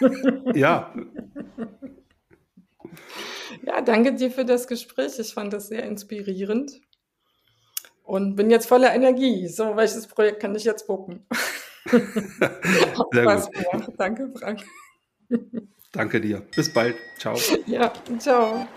[0.54, 0.92] ja.
[3.64, 5.18] Ja, danke dir für das Gespräch.
[5.18, 6.80] Ich fand das sehr inspirierend
[8.02, 9.46] und bin jetzt voller Energie.
[9.46, 11.24] So, welches Projekt kann ich jetzt gucken?
[13.12, 13.48] Sehr gut.
[13.98, 14.60] Danke, Frank.
[15.92, 16.42] Danke dir.
[16.54, 16.94] Bis bald.
[17.18, 17.36] Ciao.
[17.66, 18.68] Ja, ciao.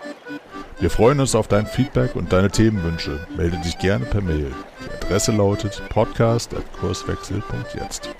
[0.80, 3.26] Wir freuen uns auf dein Feedback und deine Themenwünsche.
[3.36, 4.52] Melde dich gerne per Mail.
[4.80, 8.10] Die Adresse lautet podcast.kurswechsel.jetzt.